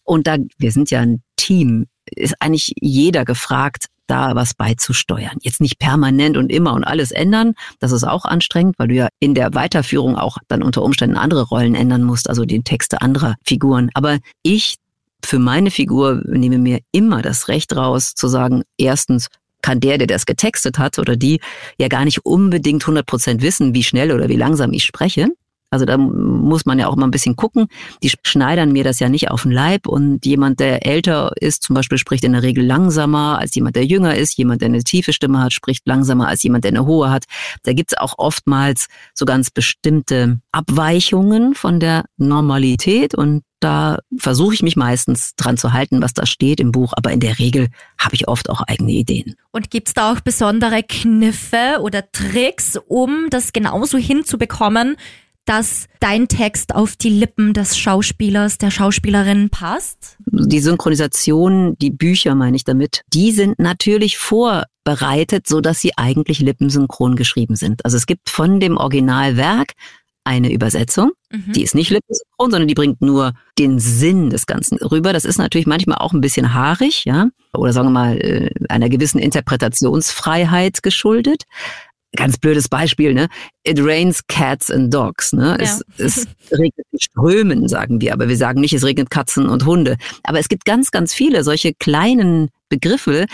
[0.05, 5.37] Und da, wir sind ja ein Team, ist eigentlich jeder gefragt, da was beizusteuern.
[5.43, 7.55] Jetzt nicht permanent und immer und alles ändern.
[7.79, 11.43] Das ist auch anstrengend, weil du ja in der Weiterführung auch dann unter Umständen andere
[11.43, 13.91] Rollen ändern musst, also die Texte anderer Figuren.
[13.95, 14.77] Aber ich
[15.25, 19.29] für meine Figur nehme mir immer das Recht raus zu sagen, erstens,
[19.61, 21.41] kann der, der das getextet hat oder die,
[21.79, 25.29] ja gar nicht unbedingt 100 Prozent wissen, wie schnell oder wie langsam ich spreche.
[25.71, 27.67] Also da muss man ja auch mal ein bisschen gucken.
[28.03, 31.75] Die schneidern mir das ja nicht auf den Leib und jemand, der älter ist, zum
[31.75, 34.37] Beispiel spricht in der Regel langsamer als jemand, der jünger ist.
[34.39, 37.25] Jemand, der eine tiefe Stimme hat, spricht langsamer als jemand, der eine hohe hat.
[37.65, 44.63] Da gibt's auch oftmals so ganz bestimmte Abweichungen von der Normalität und da versuche ich
[44.63, 48.15] mich meistens dran zu halten, was da steht im Buch, aber in der Regel habe
[48.15, 49.35] ich oft auch eigene Ideen.
[49.51, 54.97] Und gibt's da auch besondere Kniffe oder Tricks, um das genauso hinzubekommen,
[55.49, 60.19] dass dein Text auf die Lippen des Schauspielers, der Schauspielerin passt?
[60.27, 66.41] Die Synchronisation, die Bücher meine ich damit, die sind natürlich vorbereitet, so dass sie eigentlich
[66.41, 67.85] lippensynchron geschrieben sind.
[67.85, 69.73] Also es gibt von dem Originalwerk
[70.25, 71.13] eine Übersetzung.
[71.31, 71.53] Mhm.
[71.55, 75.15] Die ist nicht lippensynchron, sondern die bringt nur den Sinn des Ganzen rüber.
[75.15, 78.91] Das ist natürlich manchmal auch ein bisschen haarig, ja, oder sagen wir mal äh, einer
[78.91, 81.45] gewissen Interpretationsfreiheit geschuldet
[82.19, 83.29] ganz blödes Beispiel, ne?
[83.65, 85.57] It rains cats and dogs, ne?
[85.59, 85.65] Ja.
[85.65, 89.65] Es, es regnet in Strömen, sagen wir, aber wir sagen nicht, es regnet Katzen und
[89.65, 89.97] Hunde.
[90.25, 93.27] Aber es gibt ganz, ganz viele solche kleinen Begriffe,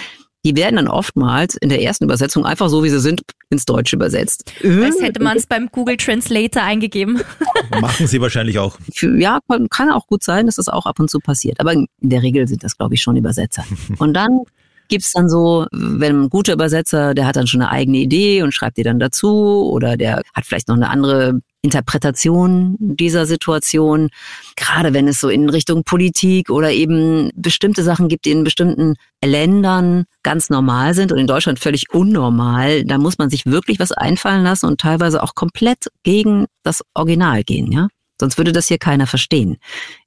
[0.44, 3.96] die werden dann oftmals in der ersten Übersetzung einfach so, wie sie sind, ins Deutsche
[3.96, 4.52] übersetzt.
[4.62, 7.22] Als hätte man es beim Google Translator eingegeben.
[7.80, 8.78] Machen sie wahrscheinlich auch.
[9.00, 11.60] Ja, kann auch gut sein, dass das auch ab und zu passiert.
[11.60, 13.64] Aber in der Regel sind das, glaube ich, schon Übersetzer.
[13.98, 14.40] Und dann
[14.88, 18.52] gibt's dann so, wenn ein guter Übersetzer, der hat dann schon eine eigene Idee und
[18.52, 24.10] schreibt die dann dazu oder der hat vielleicht noch eine andere Interpretation dieser Situation,
[24.54, 28.94] gerade wenn es so in Richtung Politik oder eben bestimmte Sachen gibt, die in bestimmten
[29.24, 33.92] Ländern ganz normal sind und in Deutschland völlig unnormal, da muss man sich wirklich was
[33.92, 37.88] einfallen lassen und teilweise auch komplett gegen das Original gehen, ja.
[38.20, 39.56] Sonst würde das hier keiner verstehen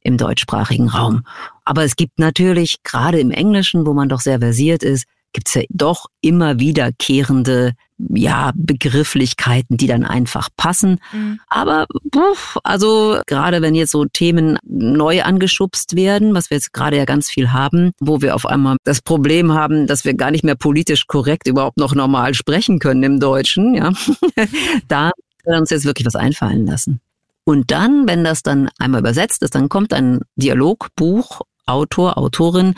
[0.01, 1.23] im deutschsprachigen Raum.
[1.65, 5.53] Aber es gibt natürlich, gerade im Englischen, wo man doch sehr versiert ist, gibt es
[5.53, 7.73] ja doch immer wiederkehrende
[8.13, 10.99] ja, Begrifflichkeiten, die dann einfach passen.
[11.11, 11.39] Mhm.
[11.47, 16.97] Aber puff, also gerade wenn jetzt so Themen neu angeschubst werden, was wir jetzt gerade
[16.97, 20.43] ja ganz viel haben, wo wir auf einmal das Problem haben, dass wir gar nicht
[20.43, 23.91] mehr politisch korrekt überhaupt noch normal sprechen können im Deutschen, ja,
[24.87, 25.11] da
[25.43, 26.99] wir uns jetzt wirklich was einfallen lassen.
[27.47, 32.75] Und dann, wenn das dann einmal übersetzt ist, dann kommt ein Dialogbuch, Autor, Autorin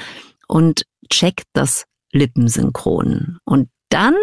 [0.48, 3.40] und checkt das Lippensynchron.
[3.46, 4.14] Und dann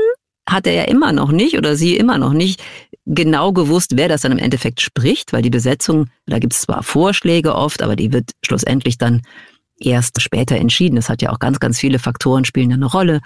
[0.48, 2.62] hat er ja immer noch nicht oder sie immer noch nicht
[3.06, 6.84] genau gewusst, wer das dann im Endeffekt spricht, weil die Besetzung, da gibt es zwar
[6.84, 9.22] Vorschläge oft, aber die wird schlussendlich dann
[9.80, 10.94] erst später entschieden.
[10.94, 13.20] Das hat ja auch ganz, ganz viele Faktoren spielen eine Rolle.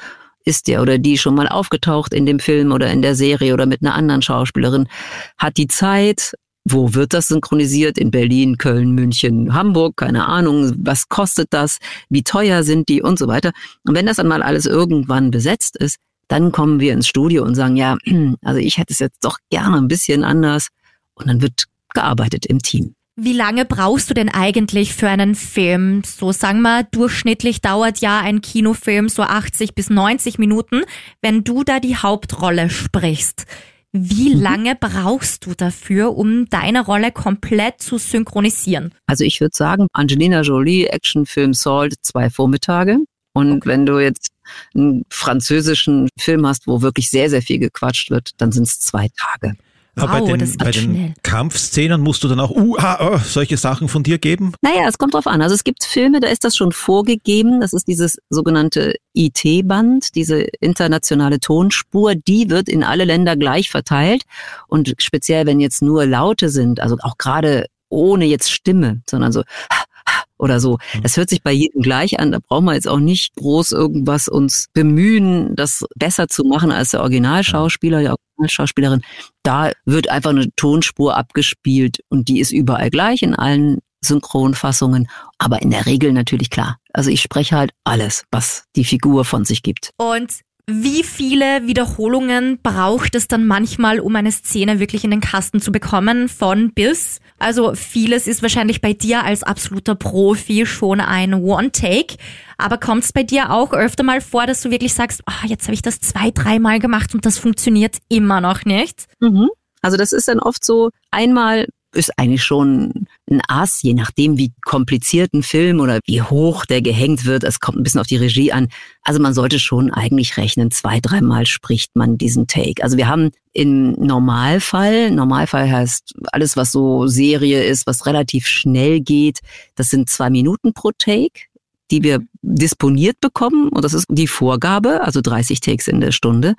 [0.47, 3.67] Ist der oder die schon mal aufgetaucht in dem Film oder in der Serie oder
[3.67, 4.89] mit einer anderen Schauspielerin?
[5.37, 6.33] Hat die Zeit?
[6.65, 7.99] Wo wird das synchronisiert?
[7.99, 10.75] In Berlin, Köln, München, Hamburg, keine Ahnung.
[10.79, 11.79] Was kostet das?
[12.09, 13.53] Wie teuer sind die und so weiter?
[13.87, 15.97] Und wenn das dann mal alles irgendwann besetzt ist,
[16.29, 17.97] dann kommen wir ins Studio und sagen, ja,
[18.45, 20.69] also ich hätte es jetzt doch gerne ein bisschen anders.
[21.15, 22.95] Und dann wird gearbeitet im Team.
[23.17, 26.03] Wie lange brauchst du denn eigentlich für einen Film?
[26.05, 30.85] So sagen wir, durchschnittlich dauert ja ein Kinofilm so 80 bis 90 Minuten,
[31.21, 33.45] wenn du da die Hauptrolle sprichst.
[33.93, 34.43] Wie mhm.
[34.43, 38.95] lange brauchst du dafür, um deine Rolle komplett zu synchronisieren?
[39.07, 42.99] Also ich würde sagen, Angelina Jolie, Actionfilm Salt, zwei Vormittage.
[43.33, 43.69] Und okay.
[43.69, 44.31] wenn du jetzt
[44.75, 49.09] einen französischen Film hast, wo wirklich sehr, sehr viel gequatscht wird, dann sind es zwei
[49.17, 49.55] Tage.
[49.97, 53.89] Aber wow, bei den, bei den Kampfszenen musst du dann auch uh, uh, solche Sachen
[53.89, 54.53] von dir geben?
[54.63, 55.43] Naja, es kommt drauf an.
[55.43, 57.61] Also es gibt Filme, da ist das schon vorgegeben.
[57.61, 62.15] Das ist dieses sogenannte IT-Band, diese internationale Tonspur.
[62.15, 64.23] Die wird in alle Länder gleich verteilt.
[64.69, 69.43] Und speziell, wenn jetzt nur Laute sind, also auch gerade ohne jetzt Stimme, sondern so
[70.39, 70.79] oder so.
[70.95, 71.03] Mhm.
[71.03, 72.33] Das hört sich bei jedem gleich an.
[72.33, 76.91] Da brauchen wir jetzt auch nicht groß irgendwas uns bemühen, das besser zu machen als
[76.91, 78.09] der Originalschauspieler, die
[78.41, 79.03] Originalschauspielerin.
[79.43, 85.61] Da wird einfach eine Tonspur abgespielt und die ist überall gleich in allen Synchronfassungen, aber
[85.61, 86.79] in der Regel natürlich klar.
[86.93, 89.91] Also ich spreche halt alles, was die Figur von sich gibt.
[89.99, 95.61] Und wie viele Wiederholungen braucht es dann manchmal, um eine Szene wirklich in den Kasten
[95.61, 97.21] zu bekommen, von bis?
[97.39, 102.17] Also vieles ist wahrscheinlich bei dir als absoluter Profi schon ein One-Take.
[102.59, 105.65] Aber kommt es bei dir auch öfter mal vor, dass du wirklich sagst, oh, jetzt
[105.65, 109.07] habe ich das zwei, dreimal gemacht und das funktioniert immer noch nicht?
[109.21, 109.49] Mhm.
[109.83, 114.53] Also das ist dann oft so, einmal ist eigentlich schon ein Ass, je nachdem, wie
[114.65, 117.45] kompliziert ein Film oder wie hoch der gehängt wird.
[117.45, 118.69] Es kommt ein bisschen auf die Regie an.
[119.03, 122.83] Also man sollte schon eigentlich rechnen, zwei, dreimal spricht man diesen Take.
[122.83, 129.01] Also wir haben im Normalfall, Normalfall heißt alles, was so Serie ist, was relativ schnell
[129.01, 129.41] geht,
[129.75, 131.50] das sind zwei Minuten pro Take
[131.91, 133.69] die wir disponiert bekommen.
[133.69, 136.55] Und das ist die Vorgabe, also 30 Takes in der Stunde.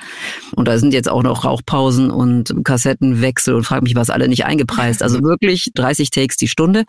[0.56, 4.46] Und da sind jetzt auch noch Rauchpausen und Kassettenwechsel und frag mich was alle nicht
[4.46, 5.04] eingepreist.
[5.04, 6.86] Also wirklich 30 Takes die Stunde.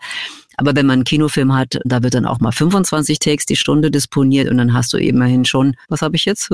[0.57, 3.89] Aber wenn man einen Kinofilm hat, da wird dann auch mal 25 Takes die Stunde
[3.89, 6.49] disponiert und dann hast du immerhin schon, was habe ich jetzt?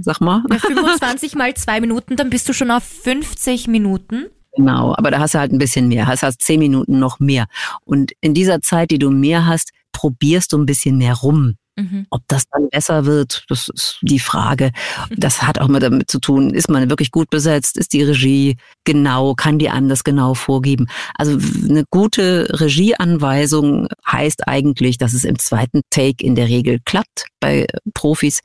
[0.00, 0.42] Sag mal.
[0.50, 4.26] Ja, 25 mal zwei Minuten, dann bist du schon auf 50 Minuten.
[4.56, 7.46] Genau, aber da hast du halt ein bisschen mehr, hast halt zehn Minuten noch mehr.
[7.84, 11.56] Und in dieser Zeit, die du mehr hast, probierst du ein bisschen mehr rum.
[11.76, 12.06] Mhm.
[12.10, 14.70] Ob das dann besser wird, das ist die Frage.
[15.10, 18.56] Das hat auch mal damit zu tun, ist man wirklich gut besetzt, ist die Regie
[18.84, 20.86] genau, kann die einem das genau vorgeben.
[21.16, 21.36] Also
[21.68, 27.66] eine gute Regieanweisung heißt eigentlich, dass es im zweiten Take in der Regel klappt bei
[27.92, 28.40] Profis.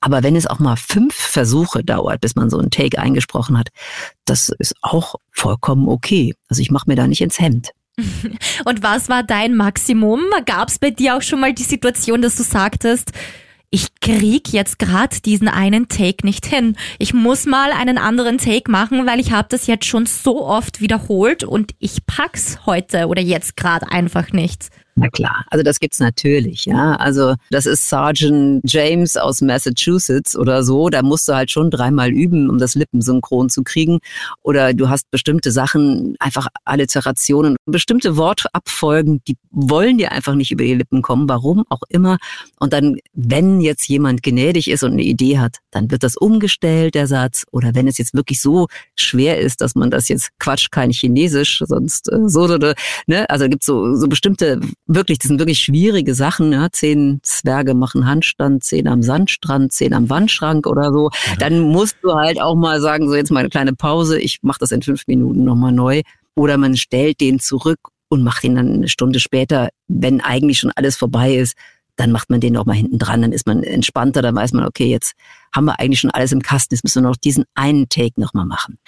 [0.00, 3.68] Aber wenn es auch mal fünf Versuche dauert, bis man so einen Take eingesprochen hat,
[4.24, 6.34] das ist auch vollkommen okay.
[6.48, 7.70] Also ich mache mir da nicht ins Hemd.
[8.64, 10.20] Und was war dein Maximum?
[10.46, 13.12] Gab es bei dir auch schon mal die Situation, dass du sagtest,
[13.70, 16.76] ich krieg jetzt gerade diesen einen Take nicht hin.
[16.98, 20.82] Ich muss mal einen anderen Take machen, weil ich habe das jetzt schon so oft
[20.82, 24.68] wiederholt und ich pack's heute oder jetzt gerade einfach nicht.
[24.94, 26.96] Na klar, also das gibt's natürlich, ja.
[26.96, 30.90] Also das ist Sergeant James aus Massachusetts oder so.
[30.90, 34.00] Da musst du halt schon dreimal üben, um das Lippensynchron zu kriegen.
[34.42, 40.64] Oder du hast bestimmte Sachen, einfach Alliterationen, bestimmte Wortabfolgen, die wollen dir einfach nicht über
[40.64, 42.18] die Lippen kommen, warum auch immer.
[42.58, 46.94] Und dann, wenn jetzt jemand gnädig ist und eine Idee hat, dann wird das umgestellt,
[46.94, 47.44] der Satz.
[47.50, 51.62] Oder wenn es jetzt wirklich so schwer ist, dass man das jetzt Quatsch, kein Chinesisch,
[51.66, 52.58] sonst äh, so, so,
[53.06, 53.30] ne?
[53.30, 56.52] Also gibt so so bestimmte wirklich, das sind wirklich schwierige Sachen.
[56.52, 56.70] Ja?
[56.70, 61.10] Zehn Zwerge machen Handstand, zehn am Sandstrand, zehn am Wandschrank oder so.
[61.26, 61.36] Ja.
[61.38, 64.58] Dann musst du halt auch mal sagen, so jetzt mal eine kleine Pause, ich mache
[64.60, 66.02] das in fünf Minuten nochmal neu.
[66.34, 70.72] Oder man stellt den zurück und macht ihn dann eine Stunde später, wenn eigentlich schon
[70.74, 71.54] alles vorbei ist,
[71.96, 74.64] dann macht man den auch mal hinten dran, dann ist man entspannter, dann weiß man,
[74.64, 75.12] okay, jetzt
[75.54, 78.46] haben wir eigentlich schon alles im Kasten, jetzt müssen wir noch diesen einen Take nochmal
[78.46, 78.78] machen.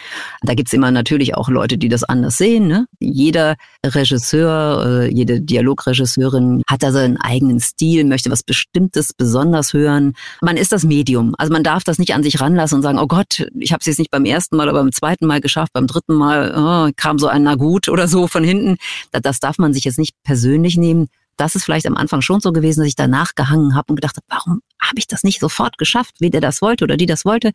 [0.43, 2.67] Da gibt's immer natürlich auch Leute, die das anders sehen.
[2.67, 2.87] Ne?
[3.01, 10.15] Jeder Regisseur, äh, jede Dialogregisseurin hat da seinen eigenen Stil, möchte was Bestimmtes besonders hören.
[10.41, 11.35] Man ist das Medium.
[11.37, 13.87] Also man darf das nicht an sich ranlassen und sagen, oh Gott, ich habe es
[13.87, 17.19] jetzt nicht beim ersten Mal, aber beim zweiten Mal geschafft, beim dritten Mal oh, kam
[17.19, 18.77] so ein Na gut oder so von hinten.
[19.13, 22.53] Das darf man sich jetzt nicht persönlich nehmen das ist vielleicht am Anfang schon so
[22.53, 25.79] gewesen, dass ich danach gehangen habe und gedacht habe, warum habe ich das nicht sofort
[25.79, 27.53] geschafft, wie der das wollte oder die das wollte.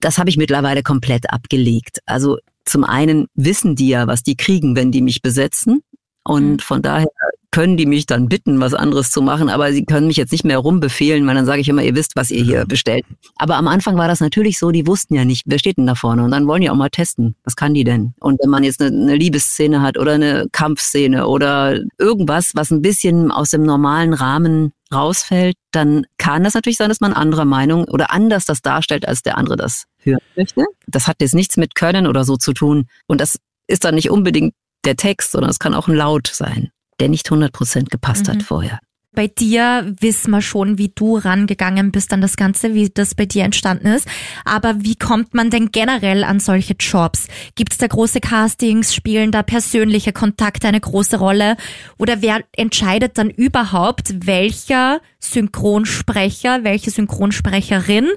[0.00, 2.00] Das habe ich mittlerweile komplett abgelegt.
[2.06, 5.82] Also zum einen wissen die ja, was die kriegen, wenn die mich besetzen.
[6.24, 6.58] Und mhm.
[6.60, 7.08] von daher
[7.54, 10.42] können die mich dann bitten, was anderes zu machen, aber sie können mich jetzt nicht
[10.42, 13.04] mehr rumbefehlen, weil dann sage ich immer, ihr wisst, was ihr hier bestellt.
[13.36, 15.94] Aber am Anfang war das natürlich so, die wussten ja nicht, wer steht denn da
[15.94, 18.12] vorne und dann wollen die auch mal testen, was kann die denn?
[18.18, 22.82] Und wenn man jetzt eine, eine Liebesszene hat oder eine Kampfszene oder irgendwas, was ein
[22.82, 27.84] bisschen aus dem normalen Rahmen rausfällt, dann kann das natürlich sein, dass man anderer Meinung
[27.84, 30.64] oder anders das darstellt, als der andere das hören möchte.
[30.88, 33.38] Das hat jetzt nichts mit Können oder so zu tun und das
[33.68, 37.26] ist dann nicht unbedingt der Text, sondern es kann auch ein Laut sein der nicht
[37.26, 38.32] 100 Prozent gepasst mhm.
[38.32, 38.80] hat vorher.
[39.14, 43.26] Bei dir wissen wir schon, wie du rangegangen bist an das Ganze, wie das bei
[43.26, 44.08] dir entstanden ist.
[44.44, 47.28] Aber wie kommt man denn generell an solche Jobs?
[47.54, 48.92] Gibt es da große Castings?
[48.92, 51.56] Spielen da persönliche Kontakte eine große Rolle?
[51.96, 58.08] Oder wer entscheidet dann überhaupt, welcher Synchronsprecher, welche Synchronsprecherin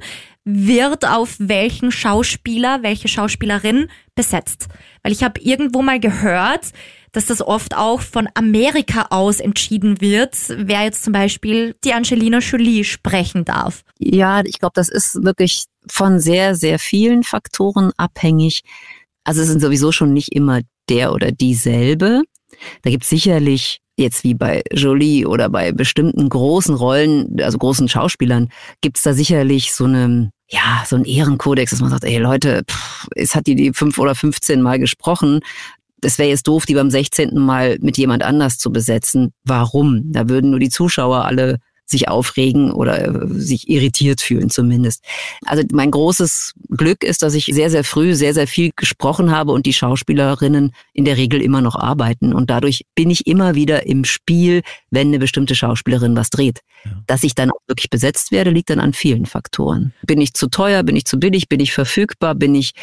[0.45, 4.67] wird auf welchen Schauspieler, welche Schauspielerin besetzt?
[5.03, 6.71] Weil ich habe irgendwo mal gehört,
[7.17, 12.37] dass das oft auch von Amerika aus entschieden wird, wer jetzt zum Beispiel die Angelina
[12.37, 13.81] Jolie sprechen darf.
[13.97, 18.61] Ja, ich glaube, das ist wirklich von sehr, sehr vielen Faktoren abhängig.
[19.23, 22.21] Also es sind sowieso schon nicht immer der oder dieselbe.
[22.83, 27.89] Da gibt es sicherlich jetzt wie bei Jolie oder bei bestimmten großen Rollen, also großen
[27.89, 28.49] Schauspielern,
[28.81, 32.63] gibt es da sicherlich so eine ja, so ein Ehrenkodex, dass man sagt, ey Leute,
[32.69, 35.41] pff, es hat die die fünf oder 15 Mal gesprochen,
[36.01, 37.35] es wäre jetzt doof, die beim 16.
[37.35, 39.33] Mal mit jemand anders zu besetzen.
[39.43, 40.11] Warum?
[40.11, 45.03] Da würden nur die Zuschauer alle sich aufregen oder äh, sich irritiert fühlen zumindest.
[45.45, 49.53] Also mein großes Glück ist, dass ich sehr, sehr früh sehr, sehr viel gesprochen habe
[49.53, 52.33] und die Schauspielerinnen in der Regel immer noch arbeiten.
[52.33, 56.59] Und dadurch bin ich immer wieder im Spiel, wenn eine bestimmte Schauspielerin was dreht.
[56.83, 56.91] Ja.
[57.07, 59.93] Dass ich dann auch wirklich besetzt werde, liegt dann an vielen Faktoren.
[60.05, 62.73] Bin ich zu teuer, bin ich zu billig, bin ich verfügbar, bin ich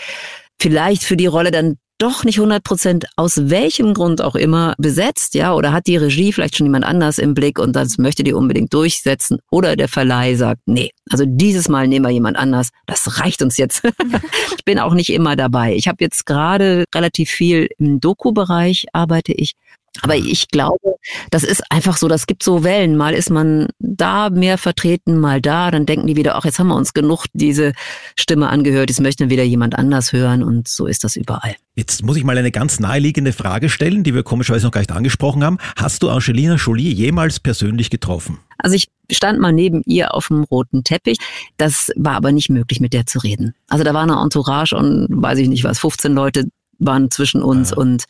[0.59, 5.35] vielleicht für die Rolle dann doch nicht 100 Prozent aus welchem Grund auch immer besetzt,
[5.35, 8.33] ja, oder hat die Regie vielleicht schon jemand anders im Blick und das möchte die
[8.33, 13.21] unbedingt durchsetzen oder der Verleih sagt, nee, also dieses Mal nehmen wir jemand anders, das
[13.21, 13.83] reicht uns jetzt.
[14.57, 15.75] ich bin auch nicht immer dabei.
[15.75, 19.55] Ich habe jetzt gerade relativ viel im Doku-Bereich arbeite ich
[20.03, 20.97] aber ich glaube,
[21.31, 22.97] das ist einfach so, das gibt so Wellen.
[22.97, 25.71] Mal ist man da mehr vertreten, mal da.
[25.71, 27.73] Dann denken die wieder, ach, jetzt haben wir uns genug diese
[28.17, 30.43] Stimme angehört, jetzt möchten wir wieder jemand anders hören.
[30.43, 31.55] Und so ist das überall.
[31.77, 34.93] Jetzt muss ich mal eine ganz naheliegende Frage stellen, die wir komischerweise noch gar nicht
[34.93, 35.59] angesprochen haben.
[35.77, 38.39] Hast du Angelina Jolie jemals persönlich getroffen?
[38.59, 41.19] Also ich stand mal neben ihr auf dem roten Teppich.
[41.57, 43.55] Das war aber nicht möglich, mit der zu reden.
[43.69, 46.45] Also da war eine Entourage und weiß ich nicht was, 15 Leute
[46.79, 47.77] waren zwischen uns ja.
[47.77, 48.05] und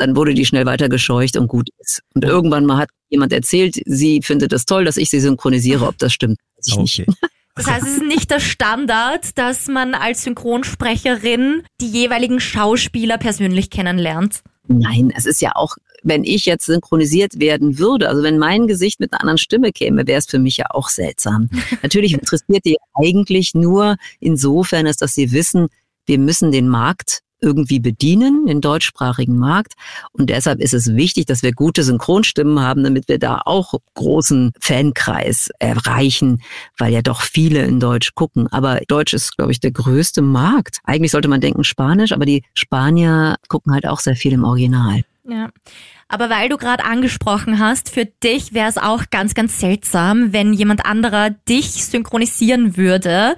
[0.00, 2.02] dann wurde die schnell weiter gescheucht und gut ist.
[2.14, 5.98] Und irgendwann mal hat jemand erzählt, sie findet es toll, dass ich sie synchronisiere, ob
[5.98, 6.38] das stimmt.
[6.56, 6.82] Weiß ich okay.
[6.82, 7.06] nicht.
[7.56, 13.68] Das heißt, es ist nicht der Standard, dass man als Synchronsprecherin die jeweiligen Schauspieler persönlich
[13.68, 14.40] kennenlernt.
[14.68, 19.00] Nein, es ist ja auch, wenn ich jetzt synchronisiert werden würde, also wenn mein Gesicht
[19.00, 21.50] mit einer anderen Stimme käme, wäre es für mich ja auch seltsam.
[21.82, 25.66] Natürlich interessiert die eigentlich nur insofern, ist, dass sie wissen,
[26.06, 29.74] wir müssen den Markt irgendwie bedienen, den deutschsprachigen Markt.
[30.12, 34.52] Und deshalb ist es wichtig, dass wir gute Synchronstimmen haben, damit wir da auch großen
[34.60, 36.42] Fankreis erreichen,
[36.78, 38.46] weil ja doch viele in Deutsch gucken.
[38.48, 40.78] Aber Deutsch ist, glaube ich, der größte Markt.
[40.84, 45.02] Eigentlich sollte man denken Spanisch, aber die Spanier gucken halt auch sehr viel im Original.
[45.24, 45.50] Ja.
[46.08, 50.52] Aber weil du gerade angesprochen hast, für dich wäre es auch ganz, ganz seltsam, wenn
[50.52, 53.36] jemand anderer dich synchronisieren würde.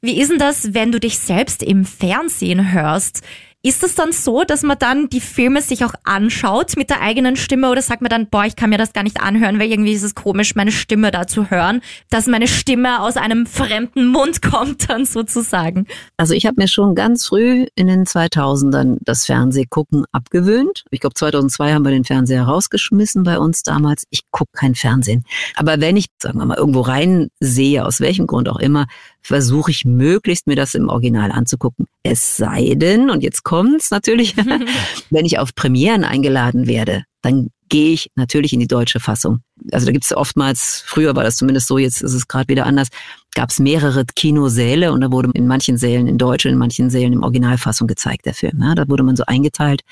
[0.00, 3.22] Wie ist denn das, wenn du dich selbst im Fernsehen hörst?
[3.64, 7.34] Ist es dann so, dass man dann die Filme sich auch anschaut mit der eigenen
[7.34, 9.94] Stimme oder sagt man dann, boah, ich kann mir das gar nicht anhören, weil irgendwie
[9.94, 14.42] ist es komisch, meine Stimme da zu hören, dass meine Stimme aus einem fremden Mund
[14.48, 15.88] kommt dann sozusagen?
[16.16, 20.84] Also ich habe mir schon ganz früh in den 2000ern das Fernsehgucken abgewöhnt.
[20.92, 24.04] Ich glaube 2002 haben wir den Fernseher rausgeschmissen bei uns damals.
[24.10, 25.24] Ich gucke kein Fernsehen.
[25.56, 28.86] Aber wenn ich, sagen wir mal, irgendwo rein sehe, aus welchem Grund auch immer,
[29.20, 31.86] versuche ich möglichst mir das im Original anzugucken.
[32.02, 34.36] Es sei denn, und jetzt kommt's natürlich,
[35.10, 39.40] wenn ich auf Premieren eingeladen werde, dann gehe ich natürlich in die deutsche Fassung.
[39.72, 42.66] Also da gibt es oftmals, früher war das zumindest so, jetzt ist es gerade wieder
[42.66, 42.88] anders,
[43.34, 46.90] gab es mehrere Kinosäle und da wurde in manchen Sälen in Deutsch und in manchen
[46.90, 48.60] Sälen im Originalfassung gezeigt, der Film.
[48.60, 49.82] Ja, da wurde man so eingeteilt.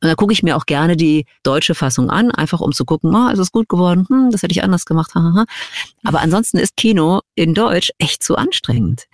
[0.00, 3.14] Und da gucke ich mir auch gerne die deutsche Fassung an, einfach um zu gucken,
[3.14, 5.12] oh, ist es gut geworden, hm, das hätte ich anders gemacht.
[6.04, 9.04] Aber ansonsten ist Kino in Deutsch echt zu anstrengend.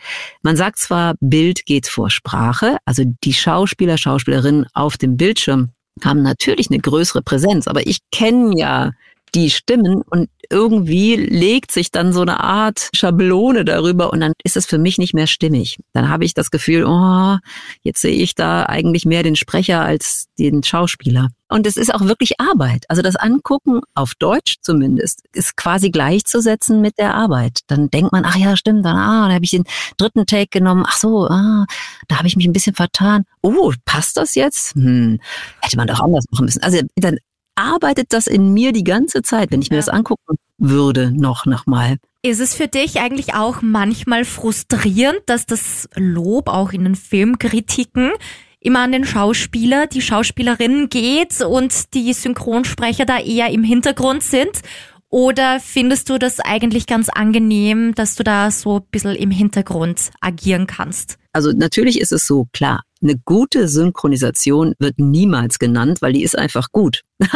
[0.42, 5.70] Man sagt zwar, Bild geht vor Sprache, also die Schauspieler, Schauspielerinnen auf dem Bildschirm
[6.04, 8.92] haben natürlich eine größere Präsenz, aber ich kenne ja
[9.34, 14.56] die Stimmen und irgendwie legt sich dann so eine Art Schablone darüber und dann ist
[14.56, 15.78] es für mich nicht mehr stimmig.
[15.92, 17.36] Dann habe ich das Gefühl, oh,
[17.82, 21.28] jetzt sehe ich da eigentlich mehr den Sprecher als den Schauspieler.
[21.50, 22.84] Und es ist auch wirklich Arbeit.
[22.88, 27.60] Also das Angucken auf Deutsch zumindest ist quasi gleichzusetzen mit der Arbeit.
[27.68, 29.64] Dann denkt man, ach ja, stimmt, dann, ah, dann habe ich den
[29.96, 30.84] dritten Take genommen.
[30.86, 31.64] Ach so, ah,
[32.08, 33.24] da habe ich mich ein bisschen vertan.
[33.42, 34.74] Oh, passt das jetzt?
[34.74, 35.20] Hm,
[35.60, 36.62] hätte man doch anders machen müssen.
[36.62, 37.18] Also dann
[37.58, 39.82] arbeitet das in mir die ganze Zeit, wenn ich mir ja.
[39.82, 41.96] das angucken würde, noch nochmal.
[42.22, 48.10] Ist es für dich eigentlich auch manchmal frustrierend, dass das Lob auch in den Filmkritiken
[48.60, 54.50] immer an den Schauspieler, die Schauspielerinnen geht und die Synchronsprecher da eher im Hintergrund sind?
[55.10, 60.10] Oder findest du das eigentlich ganz angenehm, dass du da so ein bisschen im Hintergrund
[60.20, 61.18] agieren kannst?
[61.32, 66.36] Also natürlich ist es so, klar, eine gute Synchronisation wird niemals genannt, weil die ist
[66.36, 67.02] einfach gut.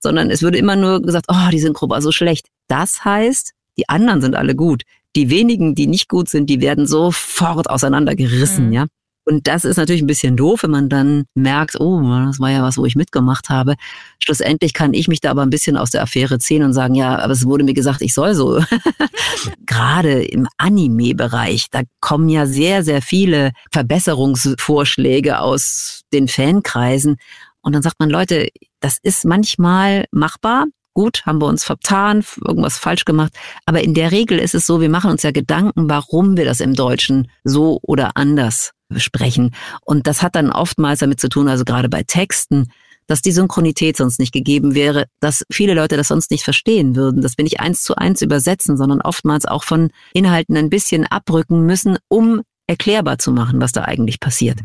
[0.00, 2.46] Sondern es würde immer nur gesagt, oh, die Synchro war so schlecht.
[2.68, 4.82] Das heißt, die anderen sind alle gut.
[5.16, 8.72] Die wenigen, die nicht gut sind, die werden sofort auseinandergerissen, mhm.
[8.72, 8.86] ja.
[9.24, 12.62] Und das ist natürlich ein bisschen doof, wenn man dann merkt, oh, das war ja
[12.62, 13.76] was, wo ich mitgemacht habe.
[14.22, 17.18] Schlussendlich kann ich mich da aber ein bisschen aus der Affäre ziehen und sagen, ja,
[17.18, 18.62] aber es wurde mir gesagt, ich soll so.
[19.66, 27.16] Gerade im Anime-Bereich, da kommen ja sehr, sehr viele Verbesserungsvorschläge aus den Fankreisen.
[27.60, 28.48] Und dann sagt man, Leute,
[28.80, 30.64] das ist manchmal machbar,
[30.94, 33.34] gut, haben wir uns vertan, irgendwas falsch gemacht.
[33.66, 36.60] Aber in der Regel ist es so, wir machen uns ja Gedanken, warum wir das
[36.60, 39.54] im Deutschen so oder anders sprechen.
[39.84, 42.68] Und das hat dann oftmals damit zu tun, also gerade bei Texten,
[43.06, 47.22] dass die Synchronität sonst nicht gegeben wäre, dass viele Leute das sonst nicht verstehen würden,
[47.22, 51.66] dass wir nicht eins zu eins übersetzen, sondern oftmals auch von Inhalten ein bisschen abrücken
[51.66, 54.60] müssen, um erklärbar zu machen, was da eigentlich passiert.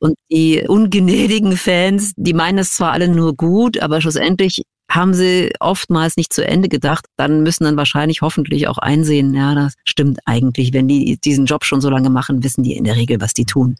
[0.00, 5.52] Und die ungnädigen Fans, die meinen es zwar alle nur gut, aber schlussendlich haben sie
[5.60, 10.20] oftmals nicht zu Ende gedacht, dann müssen dann wahrscheinlich hoffentlich auch einsehen, ja, das stimmt
[10.24, 10.72] eigentlich.
[10.72, 13.44] Wenn die diesen Job schon so lange machen, wissen die in der Regel, was die
[13.44, 13.76] tun.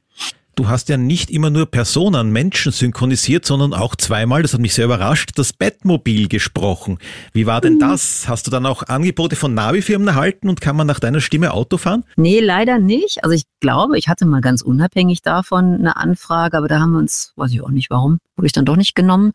[0.59, 4.74] Du hast ja nicht immer nur Personen, Menschen synchronisiert, sondern auch zweimal, das hat mich
[4.74, 6.98] sehr überrascht, das Bettmobil gesprochen.
[7.32, 7.78] Wie war denn mhm.
[7.78, 8.26] das?
[8.26, 11.76] Hast du dann auch Angebote von Navi-Firmen erhalten und kann man nach deiner Stimme Auto
[11.76, 12.02] fahren?
[12.16, 13.22] Nee, leider nicht.
[13.22, 16.98] Also ich glaube, ich hatte mal ganz unabhängig davon eine Anfrage, aber da haben wir
[16.98, 19.30] uns, weiß ich auch nicht warum, wurde ich dann doch nicht genommen.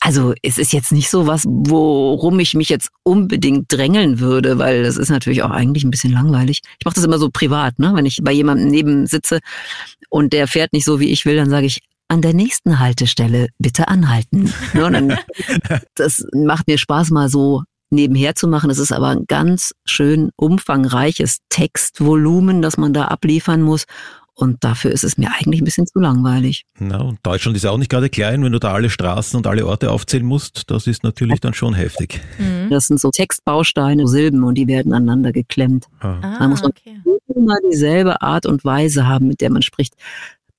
[0.00, 4.82] Also es ist jetzt nicht so was, worum ich mich jetzt unbedingt drängeln würde, weil
[4.82, 6.62] das ist natürlich auch eigentlich ein bisschen langweilig.
[6.78, 7.92] Ich mache das immer so privat, ne?
[7.94, 9.40] Wenn ich bei jemandem neben sitze
[10.08, 13.48] und der fährt nicht so, wie ich will, dann sage ich, an der nächsten Haltestelle
[13.58, 14.52] bitte anhalten.
[14.74, 15.18] Ne?
[15.94, 18.70] Das macht mir Spaß, mal so nebenher zu machen.
[18.70, 23.84] Es ist aber ein ganz schön umfangreiches Textvolumen, das man da abliefern muss.
[24.34, 26.64] Und dafür ist es mir eigentlich ein bisschen zu langweilig.
[26.78, 29.66] Na, und Deutschland ist auch nicht gerade klein, wenn du da alle Straßen und alle
[29.66, 30.70] Orte aufzählen musst.
[30.70, 32.20] Das ist natürlich dann schon heftig.
[32.38, 32.70] Mhm.
[32.70, 35.86] Das sind so Textbausteine, Silben und die werden aneinander geklemmt.
[36.00, 36.38] Ah.
[36.38, 36.98] Da muss man okay.
[37.34, 39.94] immer dieselbe Art und Weise haben, mit der man spricht.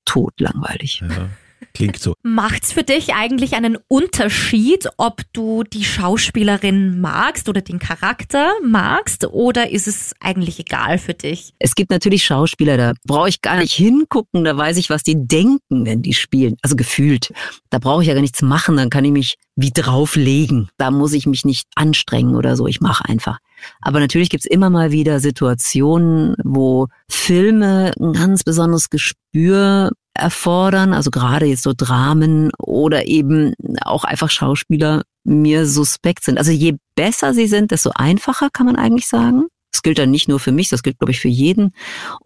[0.04, 1.02] Totlangweilig.
[1.08, 1.28] Ja.
[1.74, 2.14] Klingt so.
[2.22, 9.24] Macht's für dich eigentlich einen Unterschied, ob du die Schauspielerin magst oder den Charakter magst
[9.26, 11.54] oder ist es eigentlich egal für dich?
[11.58, 15.16] Es gibt natürlich Schauspieler, da brauche ich gar nicht hingucken, da weiß ich, was die
[15.16, 16.56] denken, wenn die spielen.
[16.62, 17.32] Also gefühlt.
[17.70, 20.68] Da brauche ich ja gar nichts machen, dann kann ich mich wie drauflegen.
[20.78, 22.66] Da muss ich mich nicht anstrengen oder so.
[22.66, 23.38] Ich mache einfach.
[23.80, 31.10] Aber natürlich gibt's immer mal wieder Situationen, wo Filme ein ganz besonderes Gespür erfordern, also
[31.10, 36.38] gerade jetzt so Dramen oder eben auch einfach Schauspieler mir suspekt sind.
[36.38, 39.46] Also je besser sie sind, desto einfacher kann man eigentlich sagen.
[39.72, 41.72] Das gilt dann nicht nur für mich, das gilt, glaube ich, für jeden.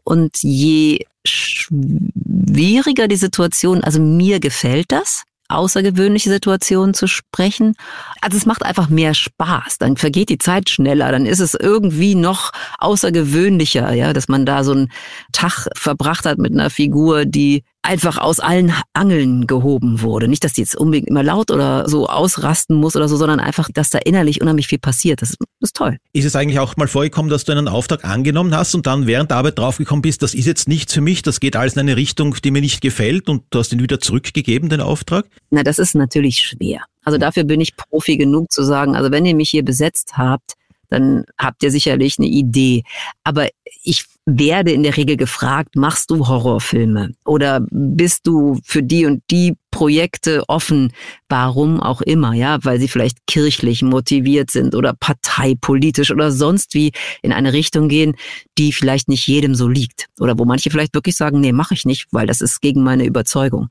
[0.02, 7.74] Und je schwieriger die Situation, also mir gefällt das, außergewöhnliche Situationen zu sprechen.
[8.20, 9.78] Also es macht einfach mehr Spaß.
[9.78, 11.12] Dann vergeht die Zeit schneller.
[11.12, 14.90] Dann ist es irgendwie noch außergewöhnlicher, ja, dass man da so einen
[15.32, 20.28] Tag verbracht hat mit einer Figur, die einfach aus allen Angeln gehoben wurde.
[20.28, 23.68] Nicht, dass die jetzt unbedingt immer laut oder so ausrasten muss oder so, sondern einfach,
[23.72, 25.22] dass da innerlich unheimlich viel passiert.
[25.22, 25.98] Das ist, das ist toll.
[26.12, 29.30] Ist es eigentlich auch mal vorgekommen, dass du einen Auftrag angenommen hast und dann während
[29.30, 31.96] der Arbeit draufgekommen bist, das ist jetzt nichts für mich, das geht alles in eine
[31.96, 35.26] Richtung, die mir nicht gefällt und du hast ihn wieder zurückgegeben, den Auftrag?
[35.50, 36.82] Na, das ist natürlich schwer.
[37.04, 40.54] Also dafür bin ich Profi genug zu sagen, also wenn ihr mich hier besetzt habt,
[40.88, 42.82] dann habt ihr sicherlich eine Idee.
[43.24, 43.48] Aber
[43.82, 49.22] ich werde in der Regel gefragt, machst du Horrorfilme oder bist du für die und
[49.30, 50.92] die Projekte offen,
[51.28, 56.90] warum auch immer, ja, weil sie vielleicht kirchlich motiviert sind oder parteipolitisch oder sonst wie
[57.22, 58.16] in eine Richtung gehen,
[58.58, 61.84] die vielleicht nicht jedem so liegt oder wo manche vielleicht wirklich sagen, nee, mache ich
[61.84, 63.68] nicht, weil das ist gegen meine Überzeugung.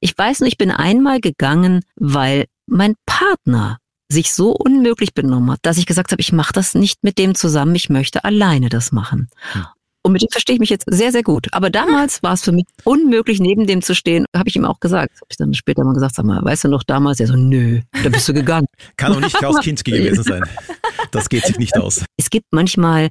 [0.00, 3.78] Ich weiß nur, ich bin einmal gegangen, weil mein Partner
[4.08, 7.34] sich so unmöglich benommen hat, dass ich gesagt habe, ich mache das nicht mit dem
[7.34, 9.28] zusammen, ich möchte alleine das machen.
[9.52, 9.66] Hm.
[10.02, 11.48] Und mit dem verstehe ich mich jetzt sehr, sehr gut.
[11.52, 14.24] Aber damals war es für mich unmöglich, neben dem zu stehen.
[14.34, 15.16] Habe ich ihm auch gesagt.
[15.16, 17.20] Habe ich dann später mal gesagt, sag mal, weißt du noch damals?
[17.20, 18.68] Er so, nö, da bist du gegangen.
[18.96, 20.44] Kann auch nicht Klaus Kinski gewesen sein.
[21.10, 22.04] Das geht sich nicht aus.
[22.16, 23.08] Es gibt manchmal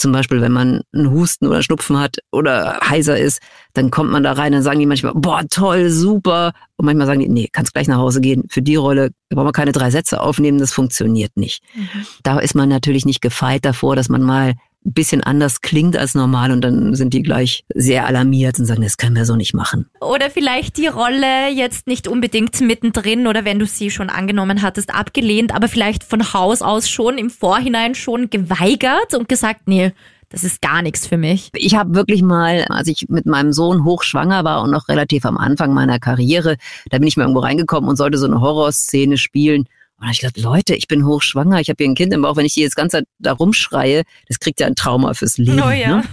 [0.00, 3.40] zum Beispiel, wenn man einen Husten oder Schnupfen hat oder heiser ist,
[3.74, 6.52] dann kommt man da rein, dann sagen die manchmal, boah, toll, super.
[6.76, 8.44] Und manchmal sagen die, nee, kannst gleich nach Hause gehen.
[8.48, 11.62] Für die Rolle brauchen wir keine drei Sätze aufnehmen, das funktioniert nicht.
[11.74, 12.06] Mhm.
[12.22, 16.52] Da ist man natürlich nicht gefeit davor, dass man mal bisschen anders klingt als normal
[16.52, 19.86] und dann sind die gleich sehr alarmiert und sagen, das können wir so nicht machen.
[20.00, 24.94] Oder vielleicht die Rolle jetzt nicht unbedingt mittendrin oder wenn du sie schon angenommen hattest,
[24.94, 29.92] abgelehnt, aber vielleicht von Haus aus schon im Vorhinein schon geweigert und gesagt, nee,
[30.30, 31.50] das ist gar nichts für mich.
[31.54, 35.36] Ich habe wirklich mal, als ich mit meinem Sohn hochschwanger war und noch relativ am
[35.36, 36.56] Anfang meiner Karriere,
[36.88, 39.64] da bin ich mal irgendwo reingekommen und sollte so eine Horrorszene spielen.
[40.00, 42.46] Und ich gedacht, Leute, ich bin hochschwanger, ich habe hier ein Kind im Bauch, wenn
[42.46, 45.60] ich die jetzt ganze Zeit da rumschreie, das kriegt ja ein Trauma fürs Leben.
[45.60, 45.98] Oh ja.
[45.98, 46.04] Ne?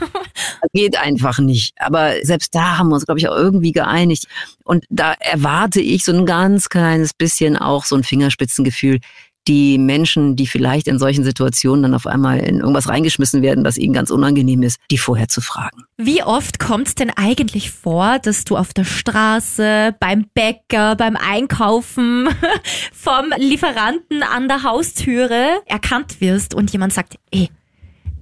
[0.62, 1.74] Das geht einfach nicht.
[1.80, 4.28] Aber selbst da haben wir uns, glaube ich, auch irgendwie geeinigt.
[4.64, 9.00] Und da erwarte ich so ein ganz kleines bisschen auch so ein Fingerspitzengefühl
[9.48, 13.78] die Menschen, die vielleicht in solchen Situationen dann auf einmal in irgendwas reingeschmissen werden, was
[13.78, 15.84] ihnen ganz unangenehm ist, die vorher zu fragen.
[15.98, 21.16] Wie oft kommt es denn eigentlich vor, dass du auf der Straße, beim Bäcker, beim
[21.16, 22.30] Einkaufen,
[22.94, 27.50] vom Lieferanten an der Haustüre erkannt wirst und jemand sagt, ey,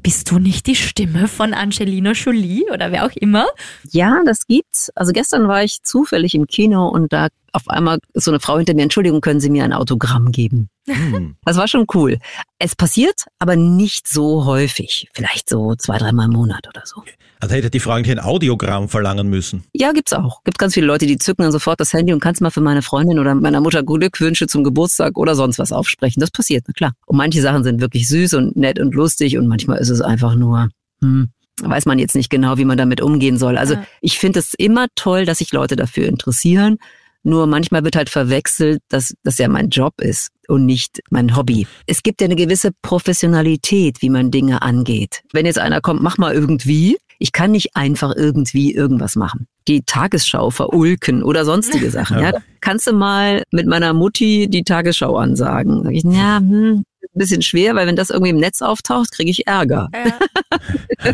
[0.05, 3.47] bist du nicht die Stimme von Angelina Jolie oder wer auch immer?
[3.89, 4.91] Ja, das gibt's.
[4.93, 8.57] Also gestern war ich zufällig im Kino und da auf einmal ist so eine Frau
[8.57, 10.69] hinter mir, Entschuldigung, können Sie mir ein Autogramm geben?
[10.87, 11.37] Hm.
[11.43, 12.19] Das war schon cool.
[12.59, 15.09] Es passiert, aber nicht so häufig.
[15.11, 17.01] Vielleicht so zwei, dreimal im Monat oder so.
[17.45, 19.63] Also hätte die Frau eigentlich ein Audiogramm verlangen müssen.
[19.71, 20.43] Ja, gibt's auch.
[20.43, 22.81] Gibt ganz viele Leute, die zücken dann sofort das Handy und kannst mal für meine
[22.81, 26.21] Freundin oder meiner Mutter Glückwünsche zum Geburtstag oder sonst was aufsprechen.
[26.21, 26.93] Das passiert, na klar.
[27.05, 30.33] Und manche Sachen sind wirklich süß und nett und lustig und manchmal ist es einfach
[30.33, 30.69] nur,
[31.01, 31.29] hm,
[31.61, 33.59] weiß man jetzt nicht genau, wie man damit umgehen soll.
[33.59, 33.85] Also ja.
[34.01, 36.77] ich finde es immer toll, dass sich Leute dafür interessieren.
[37.21, 41.67] Nur manchmal wird halt verwechselt, dass das ja mein Job ist und nicht mein Hobby.
[41.85, 45.21] Es gibt ja eine gewisse Professionalität, wie man Dinge angeht.
[45.31, 49.47] Wenn jetzt einer kommt, mach mal irgendwie, ich kann nicht einfach irgendwie irgendwas machen.
[49.67, 52.19] Die Tagesschau verulken oder sonstige Sachen.
[52.19, 52.31] Ja.
[52.31, 52.39] ja.
[52.61, 55.83] Kannst du mal mit meiner Mutti die Tagesschau ansagen?
[55.83, 56.83] Sag ich, ja, hm,
[57.15, 59.89] ein bisschen schwer, weil wenn das irgendwie im Netz auftaucht, kriege ich Ärger.
[59.93, 61.13] Ja.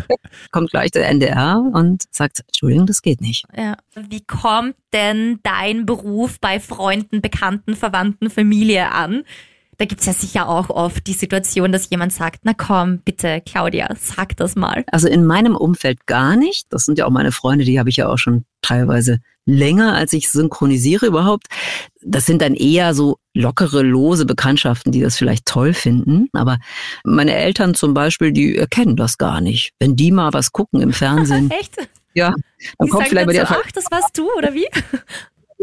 [0.50, 3.44] kommt gleich der NDR und sagt, Entschuldigung, das geht nicht.
[3.56, 3.76] Ja.
[3.94, 9.24] Wie kommt denn dein Beruf bei Freunden, Bekannten, Verwandten, Familie an?
[9.82, 13.88] Da gibt's ja sicher auch oft die Situation, dass jemand sagt, na komm, bitte, Claudia,
[13.98, 14.84] sag das mal.
[14.92, 16.66] Also in meinem Umfeld gar nicht.
[16.70, 20.12] Das sind ja auch meine Freunde, die habe ich ja auch schon teilweise länger, als
[20.12, 21.48] ich synchronisiere überhaupt.
[22.00, 26.28] Das sind dann eher so lockere, lose Bekanntschaften, die das vielleicht toll finden.
[26.32, 26.58] Aber
[27.02, 29.72] meine Eltern zum Beispiel, die erkennen das gar nicht.
[29.80, 31.50] Wenn die mal was gucken im Fernsehen.
[31.60, 31.76] Echt?
[32.14, 32.34] Ja,
[32.78, 33.46] dann die kommt vielleicht bei dir.
[33.48, 34.68] Ach, das warst du, oder wie?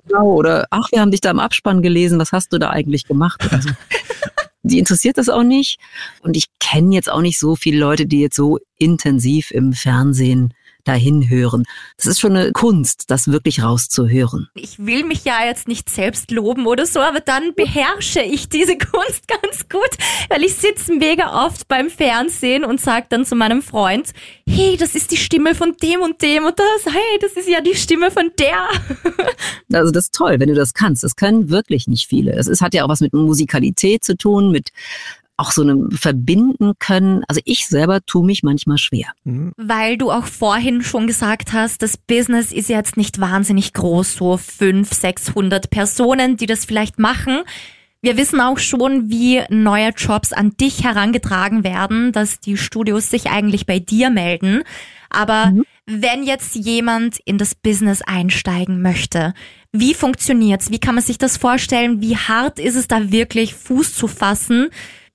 [0.10, 3.06] Genau, oder ach, wir haben dich da im Abspann gelesen, was hast du da eigentlich
[3.06, 3.48] gemacht?
[3.52, 3.70] Also,
[4.64, 5.80] die interessiert das auch nicht.
[6.22, 10.54] Und ich kenne jetzt auch nicht so viele Leute, die jetzt so intensiv im Fernsehen
[10.90, 11.66] dahin hören.
[11.98, 14.50] Das ist schon eine Kunst, das wirklich rauszuhören.
[14.56, 18.76] Ich will mich ja jetzt nicht selbst loben oder so, aber dann beherrsche ich diese
[18.78, 19.90] Kunst ganz gut,
[20.30, 24.10] weil ich sitze mega oft beim Fernsehen und sage dann zu meinem Freund,
[24.48, 27.62] hey, das ist die Stimme von dem und dem und das, hey, das ist ja
[27.62, 28.68] die Stimme von der.
[29.72, 31.04] Also das ist toll, wenn du das kannst.
[31.04, 32.34] Das können wirklich nicht viele.
[32.34, 34.72] Es ist, hat ja auch was mit Musikalität zu tun, mit
[35.40, 37.24] auch so einem verbinden können.
[37.28, 39.08] Also ich selber tue mich manchmal schwer.
[39.24, 39.54] Mhm.
[39.58, 44.38] Weil du auch vorhin schon gesagt hast, das Business ist jetzt nicht wahnsinnig groß, so
[44.38, 47.40] 500, 600 Personen, die das vielleicht machen.
[48.02, 53.30] Wir wissen auch schon, wie neue Jobs an dich herangetragen werden, dass die Studios sich
[53.30, 54.64] eigentlich bei dir melden.
[55.10, 55.64] Aber mhm.
[55.86, 59.34] wenn jetzt jemand in das Business einsteigen möchte,
[59.72, 60.72] wie funktioniert's?
[60.72, 62.02] Wie kann man sich das vorstellen?
[62.02, 64.70] Wie hart ist es da wirklich Fuß zu fassen?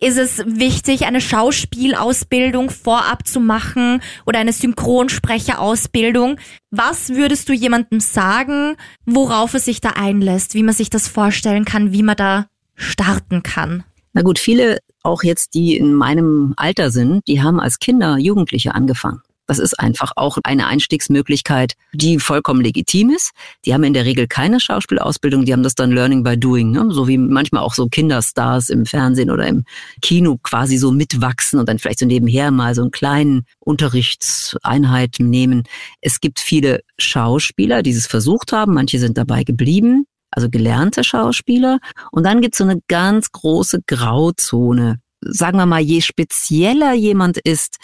[0.04, 6.36] Ist es wichtig, eine Schauspielausbildung vorab zu machen oder eine Synchronsprecherausbildung?
[6.70, 8.76] Was würdest du jemandem sagen,
[9.06, 13.42] worauf es sich da einlässt, wie man sich das vorstellen kann, wie man da starten
[13.42, 13.82] kann?
[14.12, 18.74] Na gut, viele auch jetzt, die in meinem Alter sind, die haben als Kinder, Jugendliche
[18.74, 19.22] angefangen.
[19.46, 23.30] Das ist einfach auch eine Einstiegsmöglichkeit, die vollkommen legitim ist.
[23.64, 26.86] Die haben in der Regel keine Schauspielausbildung, die haben das dann Learning by Doing, ne?
[26.90, 29.64] so wie manchmal auch so Kinderstars im Fernsehen oder im
[30.00, 35.64] Kino quasi so mitwachsen und dann vielleicht so nebenher mal so einen kleinen Unterrichtseinheit nehmen.
[36.00, 41.78] Es gibt viele Schauspieler, die es versucht haben, manche sind dabei geblieben, also gelernte Schauspieler.
[42.10, 47.38] Und dann gibt es so eine ganz große Grauzone sagen wir mal, je spezieller jemand
[47.38, 47.78] ist,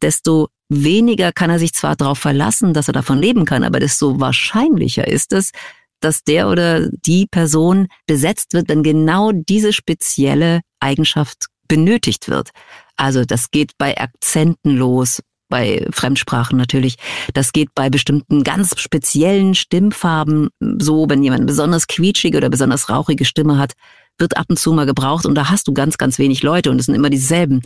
[0.00, 4.20] desto weniger kann er sich zwar darauf verlassen, dass er davon leben kann, aber desto
[4.20, 5.50] wahrscheinlicher ist es,
[6.00, 12.50] dass der oder die Person besetzt wird, wenn genau diese spezielle Eigenschaft benötigt wird.
[12.96, 16.96] Also das geht bei Akzenten los, bei Fremdsprachen natürlich.
[17.34, 20.48] Das geht bei bestimmten ganz speziellen Stimmfarben
[20.78, 23.72] so, wenn jemand besonders quietschige oder besonders rauchige Stimme hat,
[24.18, 26.78] wird ab und zu mal gebraucht und da hast du ganz, ganz wenig Leute und
[26.78, 27.62] es sind immer dieselben.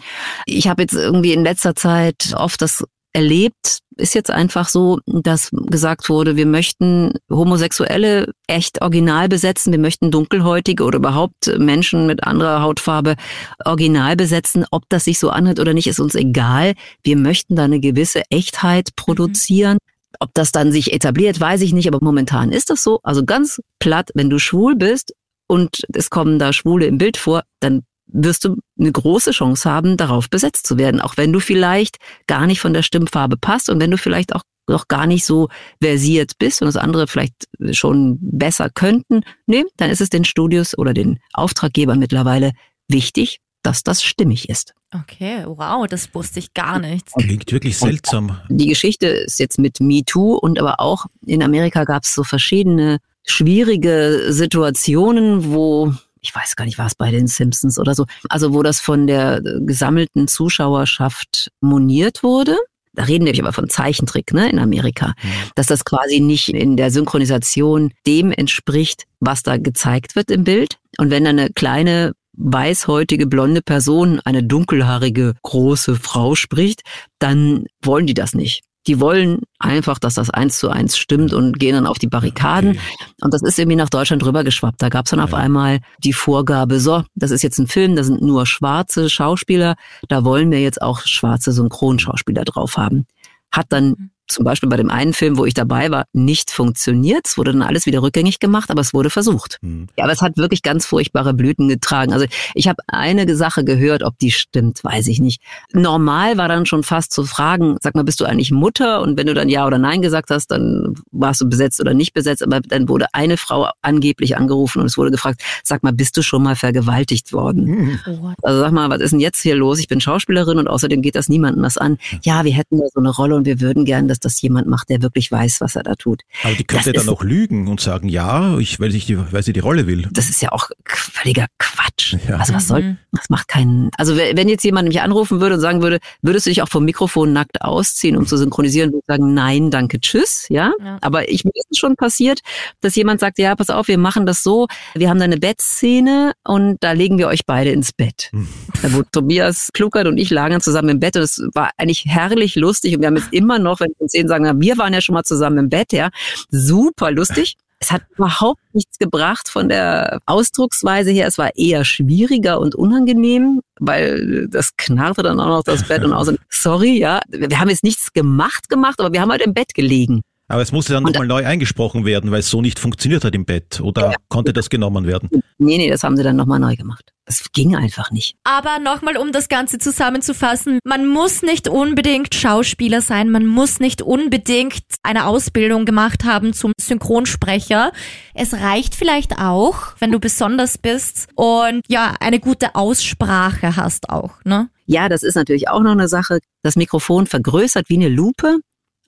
[0.46, 5.50] Ich habe jetzt irgendwie in letzter Zeit oft das erlebt, ist jetzt einfach so, dass
[5.52, 12.24] gesagt wurde, wir möchten Homosexuelle echt original besetzen, wir möchten Dunkelhäutige oder überhaupt Menschen mit
[12.24, 13.16] anderer Hautfarbe
[13.64, 14.64] original besetzen.
[14.70, 16.74] Ob das sich so anhört oder nicht, ist uns egal.
[17.02, 19.74] Wir möchten da eine gewisse Echtheit produzieren.
[19.74, 20.16] Mhm.
[20.18, 23.00] Ob das dann sich etabliert, weiß ich nicht, aber momentan ist das so.
[23.02, 25.14] Also ganz platt, wenn du schwul bist
[25.50, 29.96] und es kommen da Schwule im Bild vor, dann wirst du eine große Chance haben,
[29.96, 31.96] darauf besetzt zu werden, auch wenn du vielleicht
[32.28, 35.48] gar nicht von der Stimmfarbe passt und wenn du vielleicht auch noch gar nicht so
[35.82, 39.22] versiert bist und das andere vielleicht schon besser könnten.
[39.46, 42.52] Nee, dann ist es den Studios oder den Auftraggebern mittlerweile
[42.86, 44.74] wichtig, dass das stimmig ist.
[44.94, 47.06] Okay, wow, das wusste ich gar nicht.
[47.18, 48.38] Klingt wirklich seltsam.
[48.48, 52.22] Und die Geschichte ist jetzt mit MeToo und aber auch in Amerika gab es so
[52.22, 58.06] verschiedene schwierige Situationen, wo ich weiß gar nicht, war es bei den Simpsons oder so,
[58.28, 62.56] also wo das von der gesammelten Zuschauerschaft moniert wurde.
[62.92, 65.30] Da reden wir aber von Zeichentrick ne, in Amerika, mhm.
[65.54, 70.76] dass das quasi nicht in der Synchronisation dem entspricht, was da gezeigt wird im Bild.
[70.98, 76.82] Und wenn dann eine kleine weißhäutige blonde Person eine dunkelhaarige große Frau spricht,
[77.18, 78.62] dann wollen die das nicht.
[78.86, 82.70] Die wollen einfach, dass das eins zu eins stimmt und gehen dann auf die Barrikaden.
[82.70, 82.80] Okay.
[83.20, 84.80] Und das ist irgendwie nach Deutschland rübergeschwappt.
[84.80, 85.24] Da gab es dann ja.
[85.24, 89.76] auf einmal die Vorgabe, so, das ist jetzt ein Film, da sind nur schwarze Schauspieler,
[90.08, 93.06] da wollen wir jetzt auch schwarze Synchronschauspieler drauf haben.
[93.52, 97.26] Hat dann mhm zum Beispiel bei dem einen Film, wo ich dabei war, nicht funktioniert.
[97.26, 99.58] Es wurde dann alles wieder rückgängig gemacht, aber es wurde versucht.
[99.62, 99.88] Mhm.
[99.96, 102.12] Ja, aber es hat wirklich ganz furchtbare Blüten getragen.
[102.12, 105.42] Also ich habe eine Sache gehört, ob die stimmt, weiß ich nicht.
[105.72, 109.02] Normal war dann schon fast zu fragen, sag mal, bist du eigentlich Mutter?
[109.02, 112.12] Und wenn du dann Ja oder Nein gesagt hast, dann warst du besetzt oder nicht
[112.12, 112.42] besetzt.
[112.42, 116.22] Aber dann wurde eine Frau angeblich angerufen und es wurde gefragt, sag mal, bist du
[116.22, 117.64] schon mal vergewaltigt worden?
[117.64, 118.00] Mhm.
[118.42, 119.78] Also sag mal, was ist denn jetzt hier los?
[119.80, 121.98] Ich bin Schauspielerin und außerdem geht das niemandem was an.
[122.22, 124.88] Ja, wir hätten da so eine Rolle und wir würden gern, dass das jemand macht,
[124.88, 126.22] der wirklich weiß, was er da tut.
[126.42, 129.42] Aber die könnte das dann auch lügen und sagen, ja, ich, weil, ich die, weil
[129.42, 130.08] sie die Rolle will.
[130.12, 132.16] Das ist ja auch völliger Quatsch.
[132.28, 132.36] Ja.
[132.36, 132.98] Also was soll, mhm.
[133.12, 136.50] das macht keinen, also wenn jetzt jemand mich anrufen würde und sagen würde, würdest du
[136.50, 140.46] dich auch vom Mikrofon nackt ausziehen, um zu synchronisieren, würde ich sagen, nein, danke, tschüss,
[140.48, 140.72] ja.
[140.82, 140.98] ja.
[141.00, 142.40] Aber ich, mir ist schon passiert,
[142.80, 146.32] dass jemand sagt, ja, pass auf, wir machen das so, wir haben da eine Bettszene
[146.44, 148.30] und da legen wir euch beide ins Bett.
[148.32, 148.48] Hm.
[148.82, 152.56] Da wo Tobias Kluckert und ich lagen zusammen im Bett und es war eigentlich herrlich
[152.56, 155.14] lustig und wir haben jetzt immer noch, wenn wir sehen, sagen, wir waren ja schon
[155.14, 156.10] mal zusammen im Bett, ja.
[156.50, 157.56] Super lustig.
[157.82, 161.26] Es hat überhaupt nichts gebracht von der Ausdrucksweise her.
[161.26, 166.12] Es war eher schwieriger und unangenehm, weil das knarrte dann auch noch das Bett und
[166.12, 169.72] außerdem, sorry, ja, wir haben jetzt nichts gemacht gemacht, aber wir haben halt im Bett
[169.74, 170.20] gelegen.
[170.50, 173.44] Aber es musste dann nochmal neu eingesprochen werden, weil es so nicht funktioniert hat im
[173.44, 173.80] Bett.
[173.80, 174.16] Oder ja.
[174.28, 175.30] konnte das genommen werden?
[175.58, 177.12] Nee, nee, das haben sie dann nochmal neu gemacht.
[177.24, 178.34] Das ging einfach nicht.
[178.42, 184.02] Aber nochmal, um das Ganze zusammenzufassen, man muss nicht unbedingt Schauspieler sein, man muss nicht
[184.02, 187.92] unbedingt eine Ausbildung gemacht haben zum Synchronsprecher.
[188.34, 194.44] Es reicht vielleicht auch, wenn du besonders bist und ja, eine gute Aussprache hast auch,
[194.44, 194.68] ne?
[194.86, 196.40] Ja, das ist natürlich auch noch eine Sache.
[196.64, 198.58] Das Mikrofon vergrößert wie eine Lupe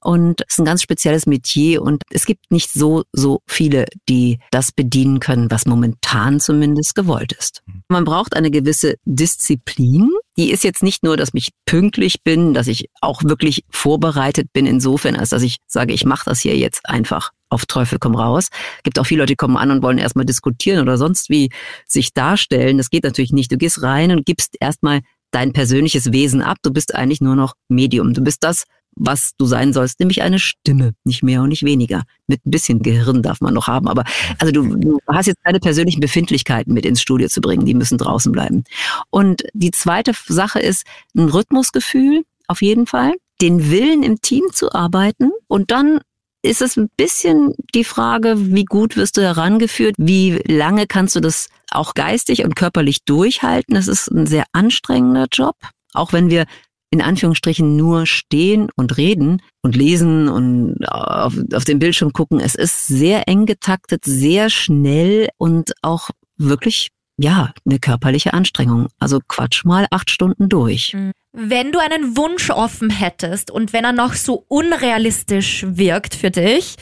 [0.03, 4.38] und es ist ein ganz spezielles Metier und es gibt nicht so, so viele, die
[4.50, 7.62] das bedienen können, was momentan zumindest gewollt ist.
[7.66, 7.82] Mhm.
[7.88, 10.11] Man braucht eine gewisse Disziplin.
[10.36, 14.66] Die ist jetzt nicht nur, dass ich pünktlich bin, dass ich auch wirklich vorbereitet bin
[14.66, 18.48] insofern, als dass ich sage, ich mache das hier jetzt einfach auf Teufel komm raus.
[18.82, 21.50] Gibt auch viele Leute, die kommen an und wollen erstmal diskutieren oder sonst wie
[21.86, 22.78] sich darstellen.
[22.78, 23.53] Das geht natürlich nicht.
[23.53, 25.00] Du gehst rein und gibst erstmal
[25.32, 26.59] dein persönliches Wesen ab.
[26.62, 28.14] Du bist eigentlich nur noch Medium.
[28.14, 28.64] Du bist das,
[28.95, 32.03] was du sein sollst, nämlich eine Stimme, nicht mehr und nicht weniger.
[32.26, 34.05] Mit ein bisschen Gehirn darf man noch haben, aber
[34.38, 37.99] also du, du hast jetzt keine persönlichen Befindlichkeiten mit ins Studio zu bringen, die müssen
[37.99, 38.64] draußen bleiben.
[39.11, 40.84] Und die zweite Sache ist
[41.16, 46.01] ein Rhythmusgefühl, auf jeden Fall, den Willen im Team zu arbeiten und dann
[46.43, 51.20] ist es ein bisschen die Frage, wie gut wirst du herangeführt, wie lange kannst du
[51.20, 53.74] das auch geistig und körperlich durchhalten.
[53.74, 55.57] Das ist ein sehr anstrengender Job.
[55.95, 56.47] Auch wenn wir
[56.93, 62.38] in Anführungsstrichen nur stehen und reden und lesen und auf, auf den Bildschirm gucken.
[62.38, 68.88] Es ist sehr eng getaktet, sehr schnell und auch wirklich ja, eine körperliche Anstrengung.
[68.99, 70.95] Also quatsch mal acht Stunden durch.
[70.95, 71.12] Mhm.
[71.32, 76.76] Wenn du einen Wunsch offen hättest und wenn er noch so unrealistisch wirkt für dich,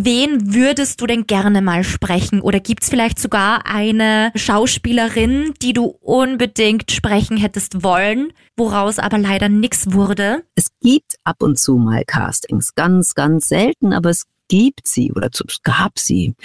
[0.00, 2.40] Wen würdest du denn gerne mal sprechen?
[2.40, 9.48] Oder gibt's vielleicht sogar eine Schauspielerin, die du unbedingt sprechen hättest wollen, woraus aber leider
[9.48, 10.44] nichts wurde?
[10.54, 15.30] Es gibt ab und zu mal Castings, ganz, ganz selten, aber es gibt sie oder
[15.64, 16.36] gab sie.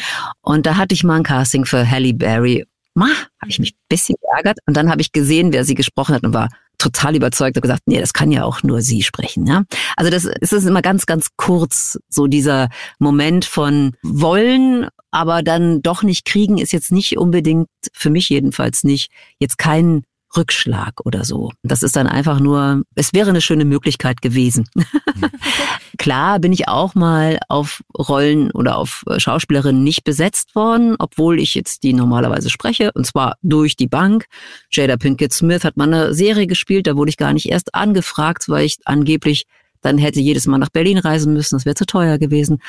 [0.41, 2.65] Und da hatte ich mal ein Casting für Halle Berry.
[2.95, 3.07] Ma,
[3.41, 6.23] habe ich mich ein bisschen geärgert und dann habe ich gesehen, wer sie gesprochen hat
[6.23, 9.47] und war total überzeugt und gesagt, nee, das kann ja auch nur sie sprechen.
[9.47, 9.63] Ja?
[9.95, 12.69] Also das, ist immer ganz, ganz kurz, so dieser
[12.99, 18.83] Moment von wollen, aber dann doch nicht kriegen, ist jetzt nicht unbedingt, für mich jedenfalls
[18.83, 20.03] nicht, jetzt kein
[20.35, 21.51] Rückschlag oder so.
[21.63, 24.67] Das ist dann einfach nur, es wäre eine schöne Möglichkeit gewesen.
[25.97, 31.39] Klar bin ich auch mal auf Rollen oder auf äh, Schauspielerinnen nicht besetzt worden, obwohl
[31.39, 34.25] ich jetzt die normalerweise spreche, und zwar durch die Bank.
[34.71, 38.49] Jada Pinkett Smith hat mal eine Serie gespielt, da wurde ich gar nicht erst angefragt,
[38.49, 39.45] weil ich angeblich
[39.83, 42.59] dann hätte jedes Mal nach Berlin reisen müssen, das wäre zu teuer gewesen.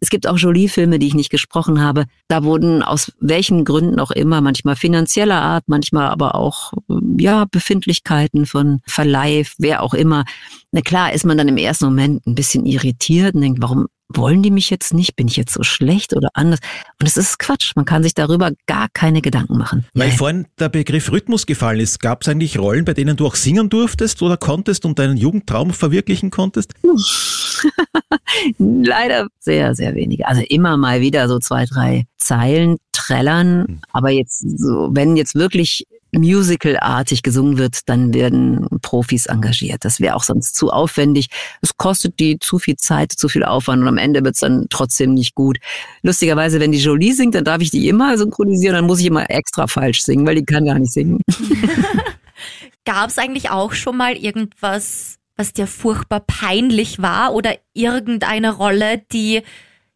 [0.00, 2.06] Es gibt auch Jolie-Filme, die ich nicht gesprochen habe.
[2.28, 6.72] Da wurden aus welchen Gründen auch immer, manchmal finanzieller Art, manchmal aber auch
[7.18, 10.24] ja Befindlichkeiten von Verleih, wer auch immer.
[10.72, 14.42] Na klar ist man dann im ersten Moment ein bisschen irritiert und denkt, warum wollen
[14.42, 15.16] die mich jetzt nicht?
[15.16, 16.60] Bin ich jetzt so schlecht oder anders?
[17.00, 17.72] Und es ist Quatsch.
[17.76, 19.86] Man kann sich darüber gar keine Gedanken machen.
[19.94, 20.16] Weil ja.
[20.16, 23.70] vorhin der Begriff Rhythmus gefallen ist, gab es eigentlich Rollen, bei denen du auch singen
[23.70, 26.74] durftest oder konntest und deinen Jugendtraum verwirklichen konntest?
[28.58, 30.26] Leider sehr, sehr wenige.
[30.26, 33.66] Also immer mal wieder so zwei, drei Zeilen trällern.
[33.66, 33.80] Hm.
[33.92, 39.84] Aber jetzt so, wenn jetzt wirklich musicalartig gesungen wird, dann werden Profis engagiert.
[39.84, 41.28] Das wäre auch sonst zu aufwendig.
[41.60, 44.66] Es kostet die zu viel Zeit, zu viel Aufwand und am Ende wird es dann
[44.70, 45.58] trotzdem nicht gut.
[46.02, 49.30] Lustigerweise, wenn die Jolie singt, dann darf ich die immer synchronisieren, dann muss ich immer
[49.30, 51.20] extra falsch singen, weil die kann gar nicht singen.
[52.84, 59.02] Gab es eigentlich auch schon mal irgendwas, was dir furchtbar peinlich war oder irgendeine Rolle,
[59.12, 59.42] die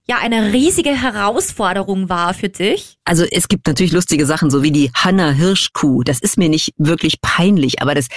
[0.07, 2.99] ja eine riesige Herausforderung war für dich?
[3.05, 6.03] Also es gibt natürlich lustige Sachen, so wie die Hanna Hirschkuh.
[6.03, 8.09] Das ist mir nicht wirklich peinlich, aber das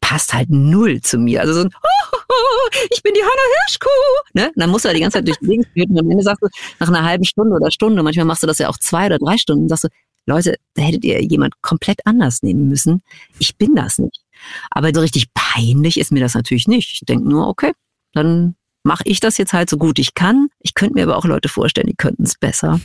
[0.00, 1.40] passt halt null zu mir.
[1.40, 3.88] Also so ein oh, oh, oh, ich bin die Hanna Hirschkuh.
[4.34, 4.52] Ne?
[4.56, 6.48] dann musst du halt die ganze Zeit durch die Gegend und am Ende sagst du
[6.80, 9.36] nach einer halben Stunde oder Stunde, manchmal machst du das ja auch zwei oder drei
[9.38, 9.88] Stunden, sagst du,
[10.26, 13.02] Leute, da hättet ihr jemand komplett anders nehmen müssen.
[13.38, 14.22] Ich bin das nicht.
[14.70, 16.92] Aber so richtig peinlich ist mir das natürlich nicht.
[16.92, 17.72] Ich denke nur, okay,
[18.12, 18.56] dann
[18.86, 20.48] mache ich das jetzt halt so gut ich kann.
[20.60, 22.80] Ich könnte mir aber auch Leute vorstellen, die könnten es besser.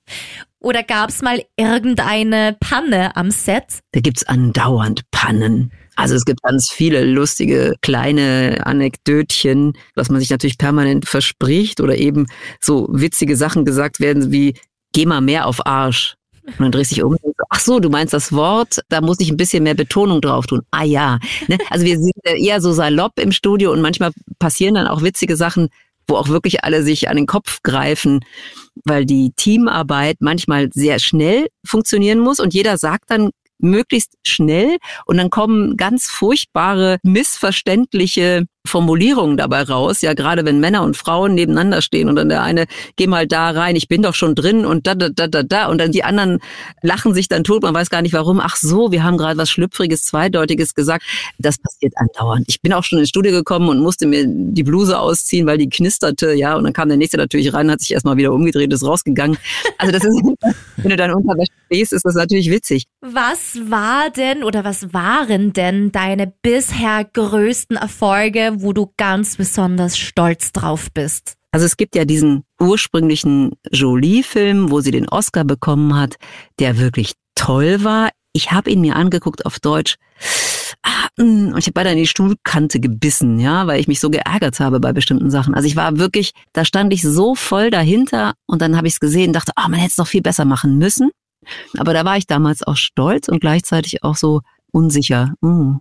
[0.58, 3.80] Oder gab es mal irgendeine Panne am Set?
[3.92, 5.72] Da gibt's andauernd Pannen.
[5.94, 11.96] Also es gibt ganz viele lustige kleine Anekdötchen, was man sich natürlich permanent verspricht oder
[11.96, 12.26] eben
[12.60, 14.54] so witzige Sachen gesagt werden wie
[14.92, 16.14] geh mal mehr auf Arsch.
[16.44, 17.16] Und dann drehst du dich um
[17.48, 20.62] ach so, du meinst das Wort, da muss ich ein bisschen mehr Betonung drauf tun.
[20.70, 21.18] Ah ja.
[21.48, 21.58] Ne?
[21.70, 25.68] Also wir sind eher so salopp im Studio und manchmal passieren dann auch witzige Sachen,
[26.08, 28.24] wo auch wirklich alle sich an den Kopf greifen,
[28.84, 35.18] weil die Teamarbeit manchmal sehr schnell funktionieren muss und jeder sagt dann möglichst schnell und
[35.18, 41.82] dann kommen ganz furchtbare, missverständliche Formulierungen dabei raus, ja gerade wenn Männer und Frauen nebeneinander
[41.82, 44.86] stehen und dann der eine, geh mal da rein, ich bin doch schon drin und
[44.86, 45.66] da, da, da, da, da.
[45.66, 46.38] Und dann die anderen
[46.82, 49.50] lachen sich dann tot, man weiß gar nicht warum, ach so, wir haben gerade was
[49.50, 51.04] Schlüpfriges, Zweideutiges gesagt,
[51.38, 52.44] das passiert andauernd.
[52.48, 55.68] Ich bin auch schon ins Studio gekommen und musste mir die Bluse ausziehen, weil die
[55.68, 58.84] knisterte, ja, und dann kam der Nächste natürlich rein, hat sich erstmal wieder umgedreht, ist
[58.84, 59.36] rausgegangen.
[59.78, 60.22] Also das ist,
[60.76, 62.84] wenn du dann Unterwäsche stehst, ist das natürlich witzig.
[63.00, 69.98] Was war denn oder was waren denn deine bisher größten Erfolge wo du ganz besonders
[69.98, 71.34] stolz drauf bist?
[71.50, 76.16] Also es gibt ja diesen ursprünglichen Jolie-Film, wo sie den Oscar bekommen hat,
[76.58, 78.10] der wirklich toll war.
[78.32, 79.96] Ich habe ihn mir angeguckt auf Deutsch.
[80.82, 84.08] Ah, mm, und ich habe beinahe in die Stuhlkante gebissen, ja, weil ich mich so
[84.08, 85.54] geärgert habe bei bestimmten Sachen.
[85.54, 89.00] Also ich war wirklich, da stand ich so voll dahinter und dann habe ich es
[89.00, 91.10] gesehen, dachte, ah, man hätte es noch viel besser machen müssen.
[91.78, 94.40] Aber da war ich damals auch stolz und gleichzeitig auch so
[94.70, 95.34] unsicher.
[95.40, 95.78] Mm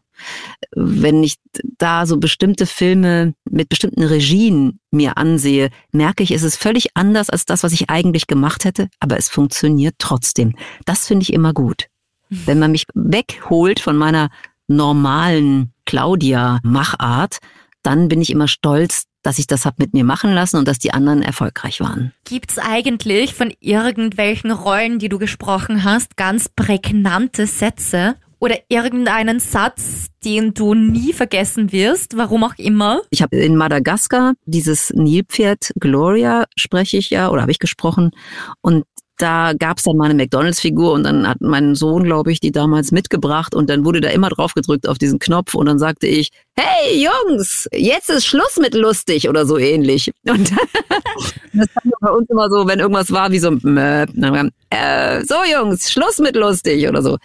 [0.76, 1.36] wenn ich
[1.78, 7.30] da so bestimmte Filme mit bestimmten Regien mir ansehe, merke ich, es ist völlig anders
[7.30, 10.56] als das, was ich eigentlich gemacht hätte, aber es funktioniert trotzdem.
[10.86, 11.88] Das finde ich immer gut.
[12.30, 12.42] Mhm.
[12.46, 14.30] Wenn man mich wegholt von meiner
[14.68, 17.40] normalen Claudia-Machart,
[17.84, 20.80] dann bin ich immer stolz, dass ich das hab mit mir machen lassen und dass
[20.80, 22.14] die anderen erfolgreich waren.
[22.26, 30.08] Gibt's eigentlich von irgendwelchen Rollen, die du gesprochen hast, ganz prägnante Sätze oder irgendeinen Satz,
[30.26, 33.02] den du nie vergessen wirst, warum auch immer?
[33.12, 38.12] Ich habe in Madagaskar dieses Nilpferd Gloria spreche ich ja oder habe ich gesprochen
[38.62, 38.84] und
[39.22, 42.92] da gab's dann mal eine McDonalds-Figur und dann hat mein Sohn, glaube ich, die damals
[42.92, 46.32] mitgebracht und dann wurde da immer drauf gedrückt auf diesen Knopf und dann sagte ich,
[46.58, 50.12] hey Jungs, jetzt ist Schluss mit lustig oder so ähnlich.
[50.28, 50.52] Und
[51.54, 55.92] das war bei uns immer so, wenn irgendwas war wie so, dann äh, so Jungs,
[55.92, 57.18] Schluss mit lustig oder so.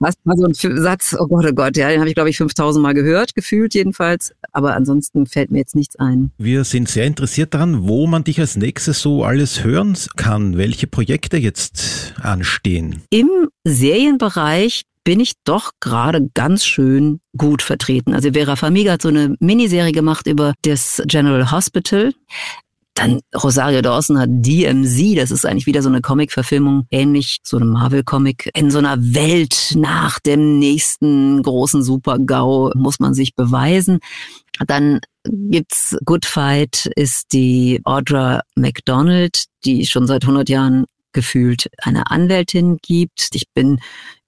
[0.00, 2.36] Das war so ein Satz, oh Gott, oh Gott, ja, den habe ich glaube ich
[2.36, 6.30] 5000 Mal gehört, gefühlt jedenfalls, aber ansonsten fällt mir jetzt nichts ein.
[6.38, 10.86] Wir sind sehr interessiert daran, wo man dich als nächstes so alles hören kann, welche
[10.86, 13.02] Projekte jetzt anstehen.
[13.10, 18.14] Im Serienbereich bin ich doch gerade ganz schön gut vertreten.
[18.14, 22.12] Also Vera Famiga hat so eine Miniserie gemacht über das General Hospital.
[22.94, 27.66] Dann Rosario Dawson hat DMZ, das ist eigentlich wieder so eine Comic-Verfilmung, ähnlich so eine
[27.66, 28.50] Marvel-Comic.
[28.54, 34.00] In so einer Welt nach dem nächsten großen Super-GAU muss man sich beweisen.
[34.66, 42.10] Dann gibt's Good Fight, ist die Audra McDonald, die schon seit 100 Jahren gefühlt eine
[42.10, 43.28] Anwältin gibt.
[43.32, 43.80] Ich bin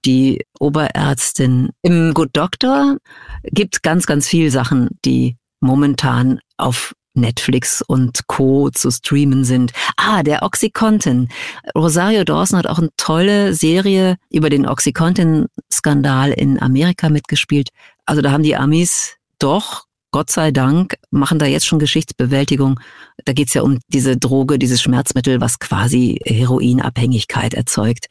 [0.05, 1.69] die Oberärztin.
[1.81, 2.97] Im Good Doctor
[3.43, 8.69] gibt ganz, ganz viel Sachen, die momentan auf Netflix und Co.
[8.71, 9.71] zu streamen sind.
[9.97, 11.29] Ah, der Oxycontin.
[11.75, 17.69] Rosario Dawson hat auch eine tolle Serie über den Oxycontin-Skandal in Amerika mitgespielt.
[18.05, 22.79] Also da haben die Amis doch Gott sei Dank machen da jetzt schon Geschichtsbewältigung.
[23.25, 28.05] Da geht's ja um diese Droge, dieses Schmerzmittel, was quasi Heroinabhängigkeit erzeugt.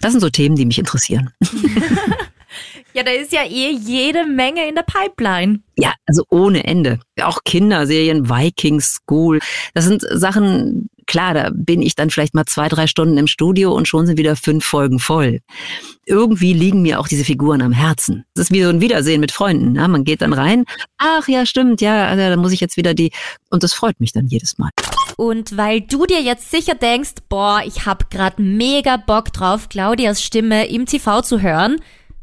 [0.00, 1.30] Das sind so Themen, die mich interessieren.
[2.94, 5.60] Ja, da ist ja eh jede Menge in der Pipeline.
[5.76, 6.98] Ja, also ohne Ende.
[7.22, 9.38] Auch Kinderserien, Vikings School.
[9.74, 13.72] Das sind Sachen, klar, da bin ich dann vielleicht mal zwei, drei Stunden im Studio
[13.72, 15.40] und schon sind wieder fünf Folgen voll.
[16.04, 18.24] Irgendwie liegen mir auch diese Figuren am Herzen.
[18.34, 19.76] Das ist wie so ein Wiedersehen mit Freunden.
[19.76, 19.86] Ja?
[19.86, 20.64] Man geht dann rein,
[20.98, 23.12] ach ja, stimmt, ja, also, dann muss ich jetzt wieder die.
[23.50, 24.70] Und das freut mich dann jedes Mal.
[25.16, 30.22] Und weil du dir jetzt sicher denkst, boah, ich hab grad mega Bock drauf, Claudias
[30.22, 31.76] Stimme im TV zu hören,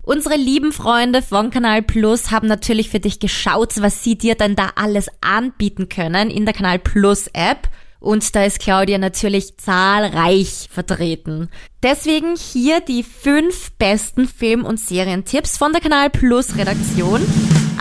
[0.08, 4.56] Unsere lieben Freunde von Kanal Plus haben natürlich für dich geschaut, was sie dir denn
[4.56, 7.68] da alles anbieten können in der Kanal Plus App.
[8.00, 11.50] Und da ist Claudia natürlich zahlreich vertreten.
[11.84, 17.22] Deswegen hier die fünf besten Film- und Serientipps von der Kanal Plus Redaktion.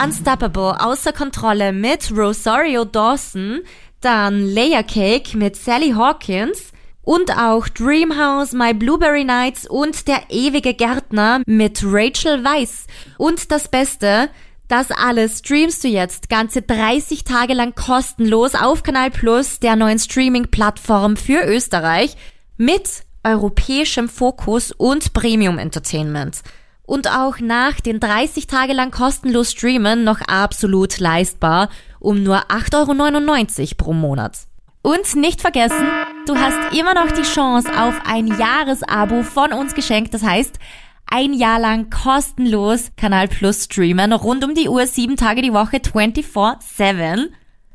[0.03, 3.61] Unstoppable, außer Kontrolle mit Rosario Dawson,
[4.01, 6.73] dann Layer Cake mit Sally Hawkins,
[7.07, 12.89] und auch Dreamhouse, My Blueberry Nights und Der ewige Gärtner mit Rachel Weiss.
[13.17, 14.29] Und das Beste,
[14.67, 20.01] das alles streamst du jetzt ganze 30 Tage lang kostenlos auf Kanal Plus, der neuen
[20.01, 22.17] Streaming-Plattform für Österreich,
[22.57, 26.41] mit europäischem Fokus und Premium Entertainment.
[26.83, 31.69] Und auch nach den 30 Tage lang kostenlos streamen noch absolut leistbar
[32.01, 34.39] um nur 8,99 Euro pro Monat.
[34.87, 35.89] Und nicht vergessen,
[36.27, 40.15] du hast immer noch die Chance auf ein Jahresabo von uns geschenkt.
[40.15, 40.61] Das heißt,
[41.07, 45.79] ein Jahr lang kostenlos Kanal Plus streamen, rund um die Uhr, sieben Tage die Woche,
[45.79, 47.31] 24-7.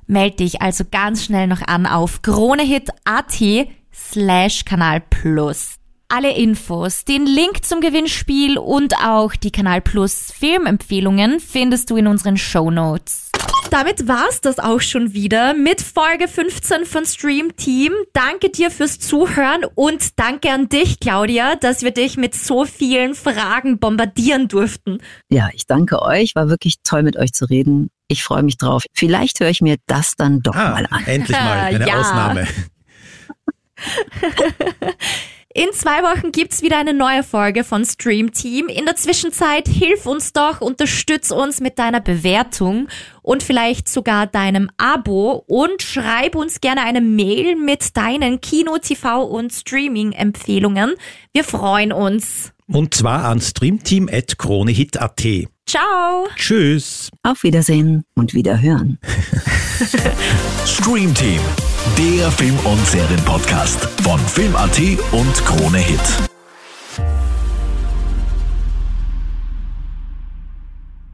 [0.08, 5.76] Meld dich also ganz schnell noch an auf kronehit.at slash Kanal Plus.
[6.08, 12.08] Alle Infos, den Link zum Gewinnspiel und auch die Kanal Plus Filmempfehlungen findest du in
[12.08, 13.32] unseren Show Notes.
[13.72, 17.94] Damit war's das auch schon wieder mit Folge 15 von Stream Team.
[18.12, 23.16] Danke dir fürs Zuhören und danke an dich, Claudia, dass wir dich mit so vielen
[23.16, 24.98] Fragen bombardieren durften.
[25.30, 26.36] Ja, ich danke euch.
[26.36, 27.90] War wirklich toll mit euch zu reden.
[28.10, 28.84] Ich freue mich drauf.
[28.94, 31.06] Vielleicht höre ich mir das dann doch Ah, mal an.
[31.06, 32.00] endlich mal eine Ja.
[32.02, 32.48] Ausnahme.
[35.54, 38.70] In zwei Wochen gibt's wieder eine neue Folge von Stream Team.
[38.70, 42.88] In der Zwischenzeit hilf uns doch, unterstütz uns mit deiner Bewertung
[43.22, 49.26] und vielleicht sogar deinem Abo und schreib uns gerne eine Mail mit deinen Kino, TV
[49.26, 50.94] und Streaming-Empfehlungen.
[51.34, 52.54] Wir freuen uns.
[52.72, 55.22] Und zwar an streamteam.kronehit.at.
[55.68, 56.28] Ciao!
[56.36, 57.10] Tschüss.
[57.24, 58.98] Auf Wiedersehen und Wiederhören.
[60.66, 61.40] Stream Team,
[61.98, 64.80] der Film- und Serienpodcast von Film.at
[65.12, 66.00] und Krone Hit.